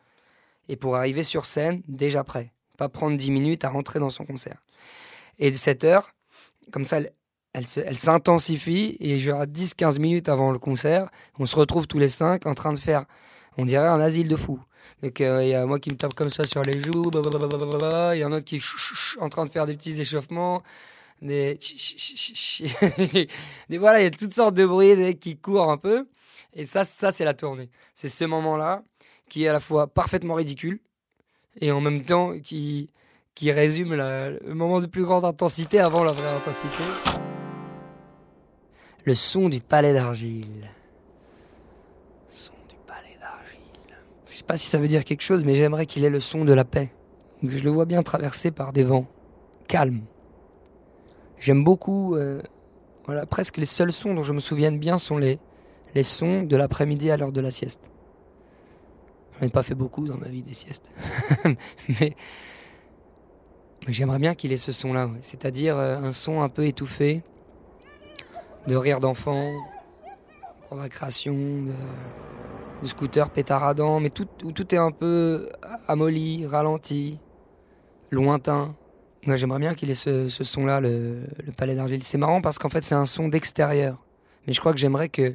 et 0.68 0.77
pour 0.77 0.97
arriver 0.97 1.23
sur 1.23 1.47
scène 1.47 1.83
déjà 1.88 2.25
prêt. 2.25 2.53
Pas 2.77 2.88
prendre 2.88 3.16
10 3.16 3.31
minutes 3.31 3.64
à 3.64 3.71
rentrer 3.71 3.99
dans 3.99 4.11
son 4.11 4.25
concert. 4.25 4.62
Et 5.38 5.53
cette 5.55 5.83
heure, 5.83 6.11
comme 6.71 6.85
ça, 6.85 6.99
elle, 6.99 7.64
elle 7.85 7.97
s'intensifie 7.97 8.97
et 9.01 9.18
genre 9.18 9.44
10-15 9.44 10.01
minutes 10.01 10.29
avant 10.29 10.53
le 10.53 10.59
concert, 10.59 11.11
on 11.38 11.47
se 11.47 11.57
retrouve 11.57 11.87
tous 11.87 11.99
les 11.99 12.09
cinq 12.09 12.47
en 12.47 12.55
train 12.55 12.73
de 12.73 12.79
faire, 12.79 13.07
on 13.57 13.66
dirait 13.66 13.88
un 13.88 14.01
asile 14.01 14.29
de 14.29 14.37
fous. 14.37 14.62
Donc 15.03 15.20
euh, 15.20 15.42
il 15.42 15.48
y 15.51 15.55
a 15.55 15.64
moi 15.66 15.79
qui 15.79 15.90
me 15.90 15.96
tape 15.96 16.14
comme 16.14 16.31
ça 16.31 16.44
sur 16.44 16.62
les 16.62 16.81
joues, 16.81 17.03
il 17.12 18.18
y 18.18 18.22
a 18.22 18.27
un 18.27 18.33
autre 18.33 18.44
qui 18.44 18.57
est 18.57 18.62
en 19.20 19.29
train 19.29 19.44
de 19.44 19.51
faire 19.51 19.66
des 19.66 19.74
petits 19.74 20.01
échauffements, 20.01 20.62
des 21.22 21.59
voilà, 23.70 24.01
il 24.01 24.05
y 24.05 24.07
a 24.07 24.11
toutes 24.11 24.33
sortes 24.33 24.55
de 24.55 24.64
bruits 24.66 25.16
qui 25.16 25.37
courent 25.37 25.70
un 25.70 25.77
peu. 25.77 26.07
Et 26.55 26.64
ça, 26.64 26.85
ça 26.85 27.11
c'est 27.11 27.24
la 27.24 27.35
tournée. 27.35 27.70
C'est 27.94 28.09
ce 28.09 28.24
moment-là 28.24 28.83
qui 29.29 29.44
est 29.44 29.48
à 29.48 29.53
la 29.53 29.61
fois 29.61 29.87
parfaitement 29.87 30.35
ridicule 30.35 30.81
et 31.61 31.72
en 31.72 31.81
même 31.81 32.05
temps 32.05 32.38
qui, 32.38 32.90
qui 33.35 33.53
résume 33.53 33.94
le 33.94 34.55
moment 34.55 34.81
de 34.81 34.87
plus 34.87 35.05
grande 35.05 35.24
intensité 35.24 35.81
avant 35.81 36.05
la 36.05 36.12
vraie 36.12 36.29
intensité. 36.29 36.83
Le 39.05 39.14
son 39.14 39.48
du 39.48 39.61
palais 39.61 39.92
d'argile. 39.92 40.70
Son 42.29 42.53
du 42.68 42.77
palais 42.87 43.16
d'argile. 43.20 43.96
Je 44.28 44.28
sais 44.38 44.44
pas 44.44 44.57
si 44.57 44.68
ça 44.68 44.79
veut 44.79 44.88
dire 44.88 45.05
quelque 45.05 45.22
chose, 45.22 45.44
mais 45.44 45.55
j'aimerais 45.55 45.87
qu'il 45.87 46.05
ait 46.05 46.11
le 46.11 46.20
son 46.20 46.44
de 46.44 46.53
la 46.53 46.64
paix. 46.64 46.90
je 47.42 47.64
le 47.64 47.70
vois 47.70 47.85
bien 47.85 48.03
traversé 48.03 48.51
par 48.51 48.72
des 48.72 48.85
vents 48.85 49.07
calmes. 49.66 50.03
J'aime 51.40 51.62
beaucoup 51.62 52.16
euh, 52.16 52.42
Voilà, 53.07 53.27
presque 53.27 53.57
les 53.57 53.66
seuls 53.66 53.92
sons 53.92 54.14
dont 54.14 54.22
je 54.22 54.33
me 54.33 54.40
souvienne 54.40 54.79
bien 54.79 54.98
sont 54.98 55.18
les, 55.18 55.38
les 55.94 56.03
sons 56.03 56.42
de 56.42 56.57
l'après-midi 56.57 57.11
à 57.11 57.16
l'heure 57.16 57.33
de 57.33 57.40
la 57.40 57.51
sieste. 57.51 57.90
J'en 59.38 59.46
ai 59.46 59.51
pas 59.51 59.62
fait 59.62 59.74
beaucoup 59.74 60.07
dans 60.07 60.16
ma 60.16 60.29
vie 60.29 60.42
des 60.42 60.55
siestes. 60.55 60.88
mais, 62.01 62.14
j'aimerais 63.87 64.18
bien 64.18 64.35
qu'il 64.35 64.53
ait 64.53 64.57
ce 64.57 64.72
son-là, 64.72 65.11
c'est-à-dire 65.20 65.77
euh, 65.77 65.98
un 65.98 66.12
son 66.12 66.42
un 66.42 66.48
peu 66.48 66.66
étouffé, 66.66 67.22
de 68.66 68.77
rire 68.77 69.01
d'enfant, 69.01 69.53
de 70.70 70.77
récréation, 70.77 71.35
de, 71.35 71.72
de 72.83 72.87
scooter 72.87 73.31
pétaradant, 73.31 74.01
mais 74.01 74.11
tout, 74.11 74.29
où 74.45 74.53
tout 74.53 74.75
est 74.75 74.79
un 74.79 74.91
peu 74.91 75.49
amolli, 75.88 76.47
ralenti, 76.47 77.19
lointain. 78.11 78.75
Moi, 79.27 79.37
j'aimerais 79.37 79.59
bien 79.59 79.75
qu'il 79.75 79.91
ait 79.91 79.95
ce, 79.95 80.29
ce 80.29 80.45
son-là, 80.45 80.81
le, 80.81 81.21
le 81.45 81.53
palais 81.53 81.75
d'argile. 81.75 82.03
C'est 82.03 82.19
marrant 82.19 82.41
parce 82.41 82.59
qu'en 82.59 82.69
fait, 82.69 82.83
c'est 82.85 82.95
un 82.95 83.07
son 83.07 83.29
d'extérieur. 83.29 83.99
Mais 84.47 84.53
je 84.53 84.61
crois 84.61 84.73
que 84.73 84.79
j'aimerais 84.79 85.09
que, 85.09 85.31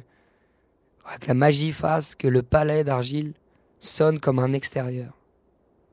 que 1.20 1.26
la 1.28 1.34
magie 1.34 1.70
fasse 1.72 2.14
que 2.14 2.26
le 2.26 2.42
palais 2.42 2.82
d'argile 2.82 3.34
sonne 3.78 4.18
comme 4.18 4.38
un 4.38 4.52
extérieur. 4.54 5.12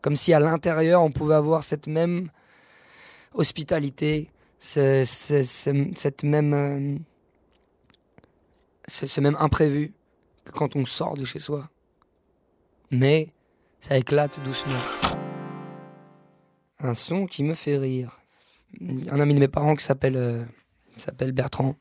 Comme 0.01 0.15
si 0.15 0.33
à 0.33 0.39
l'intérieur, 0.39 1.03
on 1.03 1.11
pouvait 1.11 1.35
avoir 1.35 1.63
cette 1.63 1.87
même 1.87 2.29
hospitalité, 3.33 4.31
ce- 4.59 5.03
ce- 5.05 5.43
ce- 5.43 5.91
cette 5.95 6.23
même, 6.23 6.53
euh, 6.53 6.95
ce 8.87 9.21
même 9.21 9.35
imprévu 9.39 9.93
quand 10.51 10.75
on 10.75 10.85
sort 10.85 11.17
de 11.17 11.25
chez 11.25 11.39
soi. 11.39 11.69
Mais 12.91 13.29
ça 13.79 13.97
éclate 13.97 14.43
doucement. 14.43 14.73
Un 16.79 16.93
son 16.93 17.25
qui 17.25 17.43
me 17.43 17.53
fait 17.53 17.77
rire. 17.77 18.19
Un 19.09 19.19
ami 19.19 19.33
de 19.33 19.39
mes 19.39 19.47
parents 19.47 19.75
qui 19.75 19.83
s'appelle 19.83 20.15
euh, 20.15 20.43
s'appelle 20.97 21.31
Bertrand. 21.31 21.75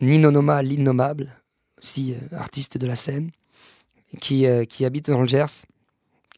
Ninonoma 0.00 0.62
l'innommable, 0.62 1.34
aussi 1.78 2.14
euh, 2.14 2.36
artiste 2.36 2.78
de 2.78 2.86
la 2.86 2.96
scène, 2.96 3.30
qui, 4.20 4.46
euh, 4.46 4.64
qui 4.64 4.84
habite 4.84 5.10
dans 5.10 5.20
le 5.20 5.26
Gers 5.26 5.64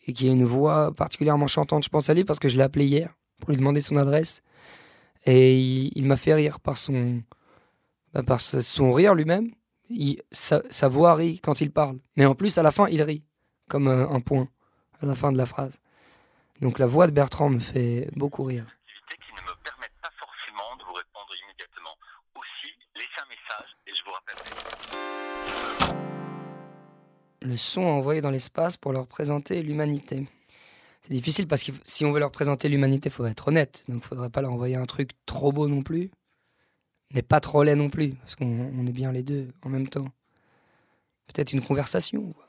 et 0.07 0.13
qui 0.13 0.29
a 0.29 0.33
une 0.33 0.45
voix 0.45 0.93
particulièrement 0.93 1.49
chantante. 1.49 1.85
Je 1.85 1.89
pense 1.89 2.09
à 2.09 2.15
lui 2.15 2.25
parce 2.25 2.39
que 2.39 2.49
je 2.49 2.57
l'ai 2.57 2.63
appelé 2.63 2.87
hier 2.87 3.15
pour 3.41 3.51
lui 3.51 3.57
demander 3.57 3.81
son 3.81 3.97
adresse. 3.97 4.43
Et 5.27 5.59
il, 5.59 6.07
m'a 6.07 6.17
fait 6.17 6.35
rire 6.35 6.61
par 6.61 6.77
son, 6.77 7.23
bah, 8.15 8.23
par 8.23 8.41
son 8.41 8.93
rire 8.93 9.15
lui-même. 9.15 9.51
Il- 9.91 10.23
Sa, 10.31 10.63
sa 10.71 10.89
voix 10.89 11.15
rit 11.15 11.41
quand 11.41 11.61
il 11.61 11.71
parle. 11.73 11.99
Mais 12.17 12.25
en 12.27 12.35
plus, 12.35 12.59
à 12.59 12.63
la 12.63 12.71
fin, 12.71 12.89
il 12.89 13.03
rit, 13.03 13.25
comme 13.69 13.89
euh, 13.89 14.09
un 14.09 14.21
point, 14.21 14.49
à 15.01 15.07
la 15.07 15.15
fin 15.15 15.33
de 15.33 15.39
la 15.39 15.47
phrase. 15.47 15.79
Donc 16.61 16.79
la 16.79 16.87
voix 16.87 17.07
de 17.07 17.13
Bertrand 17.13 17.49
me 17.51 17.59
fait 17.61 18.09
beaucoup 18.17 18.43
rire. 18.45 18.67
activités 18.67 19.17
qui 19.25 19.33
ne 19.35 19.49
me 19.49 19.55
permettent 19.63 19.99
pas 20.03 20.11
forcément 20.19 20.77
de 20.79 20.85
vous 20.85 20.93
répondre 20.95 21.33
immédiatement. 21.45 21.95
Aussi, 22.35 22.73
laissez 22.97 23.21
un 23.23 23.29
message 23.29 23.77
et 23.87 23.93
je 23.95 24.03
vous 24.05 24.11
rappellerai. 24.13 25.89
le 27.43 27.57
son 27.57 27.87
à 27.87 27.93
envoyer 27.93 28.21
dans 28.21 28.31
l'espace 28.33 28.77
pour 28.77 28.93
leur 28.93 29.07
présenter 29.07 29.63
l'humanité. 29.63 30.27
C'est 31.01 31.13
difficile 31.13 31.47
parce 31.47 31.63
que 31.63 31.71
si 31.85 32.05
on 32.05 32.11
veut 32.13 32.19
leur 32.19 32.33
présenter 32.33 32.69
l'humanité, 32.69 33.09
il 33.09 33.13
faut 33.13 33.25
être 33.25 33.49
honnête. 33.49 33.85
Donc 33.89 34.03
il 34.03 34.07
faudrait 34.07 34.29
pas 34.29 34.43
leur 34.43 34.53
envoyer 34.53 34.75
un 34.77 34.85
truc 34.87 35.13
trop 35.25 35.53
beau 35.53 35.69
non 35.69 35.83
plus, 35.83 36.11
mais 37.15 37.23
pas 37.23 37.41
trop 37.41 37.63
laid 37.63 37.77
non 37.77 37.89
plus, 37.89 38.15
parce 38.15 38.37
qu'on 38.37 38.71
on 38.77 38.87
est 38.87 38.93
bien 38.93 39.13
les 39.13 39.23
deux 39.23 39.49
en 39.63 39.69
même 39.69 39.89
temps. 39.89 40.09
Peut-être 41.27 41.53
une 41.53 41.63
conversation, 41.63 42.33
quoi. 42.33 42.45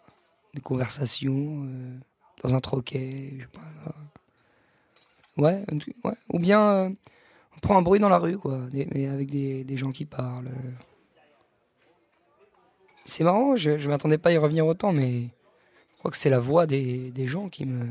Une 0.53 0.61
conversation 0.61 1.65
euh, 1.65 1.97
dans 2.43 2.55
un 2.55 2.59
troquet, 2.59 3.37
je. 3.39 3.45
Ouais. 5.37 5.63
Ou 6.33 6.39
bien 6.39 6.61
euh, 6.61 6.89
on 7.55 7.59
prend 7.61 7.77
un 7.77 7.81
bruit 7.81 7.99
dans 7.99 8.09
la 8.09 8.17
rue, 8.17 8.37
quoi, 8.37 8.59
mais 8.73 9.07
avec 9.07 9.29
des, 9.29 9.77
gens 9.77 9.91
qui 9.91 10.05
parlent. 10.05 10.51
C'est 13.05 13.23
marrant, 13.23 13.55
je 13.55 13.71
ne 13.71 13.87
m'attendais 13.87 14.17
pas 14.17 14.29
à 14.29 14.31
y 14.33 14.37
revenir 14.37 14.67
autant, 14.67 14.91
mais 14.91 15.21
je 15.21 15.97
crois 15.99 16.11
que 16.11 16.17
c'est 16.17 16.29
la 16.29 16.39
voix 16.39 16.65
des, 16.65 17.11
des 17.11 17.27
gens 17.27 17.49
qui 17.49 17.65
me, 17.65 17.87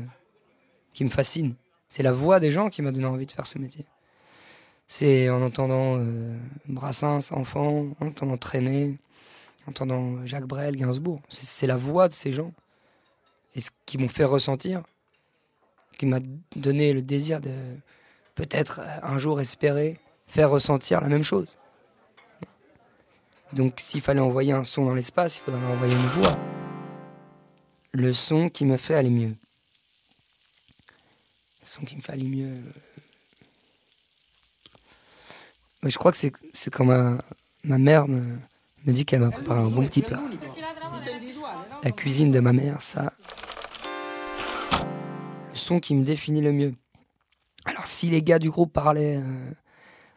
qui 0.93 1.03
me 1.03 1.09
fascine. 1.09 1.55
C'est 1.87 2.03
la 2.03 2.13
voix 2.13 2.39
des 2.39 2.51
gens 2.51 2.69
qui 2.69 2.81
m'a 2.81 2.91
donné 2.91 3.07
envie 3.07 3.25
de 3.25 3.31
faire 3.31 3.47
ce 3.47 3.57
métier. 3.57 3.85
C'est 4.91 5.29
en 5.29 5.43
entendant 5.43 5.97
euh, 5.99 6.35
Brassens, 6.67 7.31
enfant, 7.31 7.85
en 7.99 8.07
entendant 8.07 8.37
Traîner, 8.37 8.97
en 9.67 9.69
entendant 9.69 10.25
Jacques 10.25 10.47
Brel, 10.47 10.75
Gainsbourg. 10.75 11.21
C'est 11.29 11.67
la 11.67 11.77
voix 11.77 12.07
de 12.07 12.13
ces 12.13 12.31
gens. 12.31 12.51
Et 13.53 13.61
ce 13.61 13.69
qui 13.85 13.99
m'ont 13.99 14.07
fait 14.07 14.23
ressentir, 14.23 14.81
qui 15.99 16.07
m'a 16.07 16.19
donné 16.55 16.91
le 16.91 17.03
désir 17.03 17.39
de 17.39 17.53
peut-être 18.33 18.79
euh, 18.79 18.99
un 19.03 19.19
jour 19.19 19.39
espérer 19.39 19.99
faire 20.25 20.49
ressentir 20.49 21.01
la 21.01 21.07
même 21.07 21.23
chose. 21.23 21.59
Donc 23.53 23.75
s'il 23.77 24.01
fallait 24.01 24.19
envoyer 24.19 24.53
un 24.53 24.63
son 24.63 24.85
dans 24.85 24.95
l'espace, 24.95 25.37
il 25.37 25.41
faudrait 25.41 25.71
envoyer 25.71 25.93
une 25.93 25.99
voix. 25.99 26.35
Le 27.91 28.11
son 28.11 28.49
qui 28.49 28.65
me 28.65 28.75
fait 28.75 28.95
aller 28.95 29.11
mieux. 29.11 29.35
Le 31.61 31.65
son 31.65 31.83
qui 31.83 31.95
me 31.95 32.01
fait 32.01 32.13
aller 32.13 32.27
mieux. 32.27 32.63
Je 35.83 35.97
crois 35.97 36.11
que 36.11 36.17
c'est, 36.17 36.33
quand 36.71 36.85
ma, 36.85 37.17
ma 37.63 37.77
mère 37.77 38.07
me, 38.07 38.37
me 38.85 38.93
dit 38.93 39.05
qu'elle 39.05 39.21
m'a 39.21 39.31
préparé 39.31 39.59
un 39.59 39.69
bon 39.69 39.85
petit 39.85 40.01
plat. 40.01 40.19
La 41.83 41.91
cuisine 41.91 42.31
de 42.31 42.39
ma 42.39 42.51
mère, 42.51 42.81
ça. 42.81 43.13
Le 45.51 45.55
son 45.55 45.79
qui 45.79 45.95
me 45.95 46.03
définit 46.03 46.41
le 46.41 46.51
mieux. 46.51 46.73
Alors 47.65 47.87
si 47.87 48.07
les 48.07 48.21
gars 48.21 48.39
du 48.39 48.49
groupe 48.49 48.73
parlaient 48.73 49.17
euh, 49.17 49.51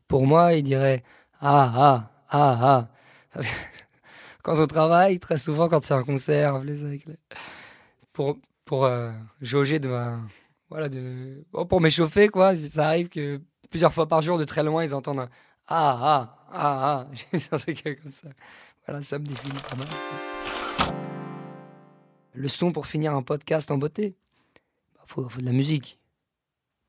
pour 0.09 0.27
moi, 0.27 0.55
ils 0.55 0.63
diraient 0.63 1.03
Ah, 1.41 1.73
ah, 1.75 2.11
ah, 2.31 2.89
ah. 3.35 3.41
quand 4.43 4.61
on 4.61 4.67
travaille, 4.67 5.19
très 5.21 5.37
souvent, 5.37 5.69
quand 5.69 5.85
c'est 5.85 5.95
un 5.95 6.03
concert, 6.03 6.61
pour, 8.13 8.37
pour 8.65 8.85
euh, 8.85 9.13
jauger 9.41 9.79
de 9.79 9.89
ma. 9.89 10.19
Voilà, 10.71 10.89
de, 10.89 11.45
bon, 11.53 11.67
pour 11.67 11.81
m'échauffer, 11.81 12.29
quoi. 12.29 12.57
Ça 12.57 12.89
arrive 12.89 13.09
que 13.09 13.41
plusieurs 13.71 13.93
fois 13.93 14.07
par 14.07 14.23
jour, 14.23 14.39
de 14.39 14.45
très 14.45 14.63
loin, 14.65 14.85
ils 14.85 14.95
entendent 14.95 15.21
un 15.21 15.29
Ah, 15.75 15.97
ah, 16.03 16.49
ah, 16.53 17.07
ah. 17.09 17.39
C'est 17.39 17.55
un 17.55 17.57
truc 17.57 18.03
comme 18.03 18.13
ça. 18.13 18.29
Voilà, 18.87 19.01
ça 19.01 19.19
me 19.19 19.25
définit 19.25 19.59
pas 19.71 19.75
mal. 19.75 19.89
Le 22.35 22.47
son 22.49 22.73
pour 22.73 22.87
finir 22.87 23.15
un 23.15 23.23
podcast 23.23 23.71
en 23.71 23.79
beauté. 23.79 24.15
Bah, 24.95 25.01
faut, 25.07 25.27
faut 25.27 25.41
de 25.41 25.47
la 25.47 25.53
musique. 25.53 25.99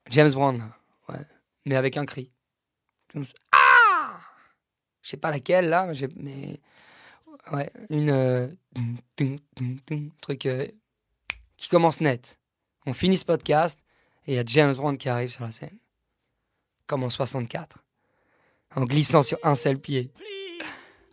James 0.10 0.32
Brown, 0.32 0.70
ouais. 1.08 1.26
Mais 1.66 1.78
avec 1.78 1.96
un 1.96 2.06
cri. 2.06 2.30
Ah 3.54 4.20
Je 5.02 5.10
sais 5.12 5.18
pas 5.18 5.32
laquelle, 5.32 5.70
là, 5.70 5.86
mais 5.86 5.96
j'ai-. 5.96 6.60
Ouais, 7.54 7.72
une. 7.90 8.10
euh, 8.10 8.48
tum, 9.16 9.40
tum, 9.86 10.12
truc 10.22 10.46
euh, 10.46 10.68
qui 11.56 11.70
commence 11.70 12.02
net. 12.02 12.38
On 12.86 12.92
finit 12.94 13.16
ce 13.16 13.24
podcast 13.24 13.80
et 14.28 14.34
il 14.34 14.36
y 14.36 14.40
a 14.40 14.44
James 14.46 14.74
Brown 14.74 14.98
qui 14.98 15.08
arrive 15.08 15.30
sur 15.30 15.46
la 15.46 15.54
scène. 15.54 15.78
Comme 16.86 17.04
en 17.04 17.10
64. 17.10 17.83
En 18.76 18.86
glissant 18.86 19.24
sur 19.24 19.38
un 19.44 19.56
seul 19.56 19.78
pied. 19.78 20.10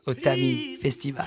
Au 0.06 0.14
Tamis 0.14 0.78
Festival. 0.80 1.26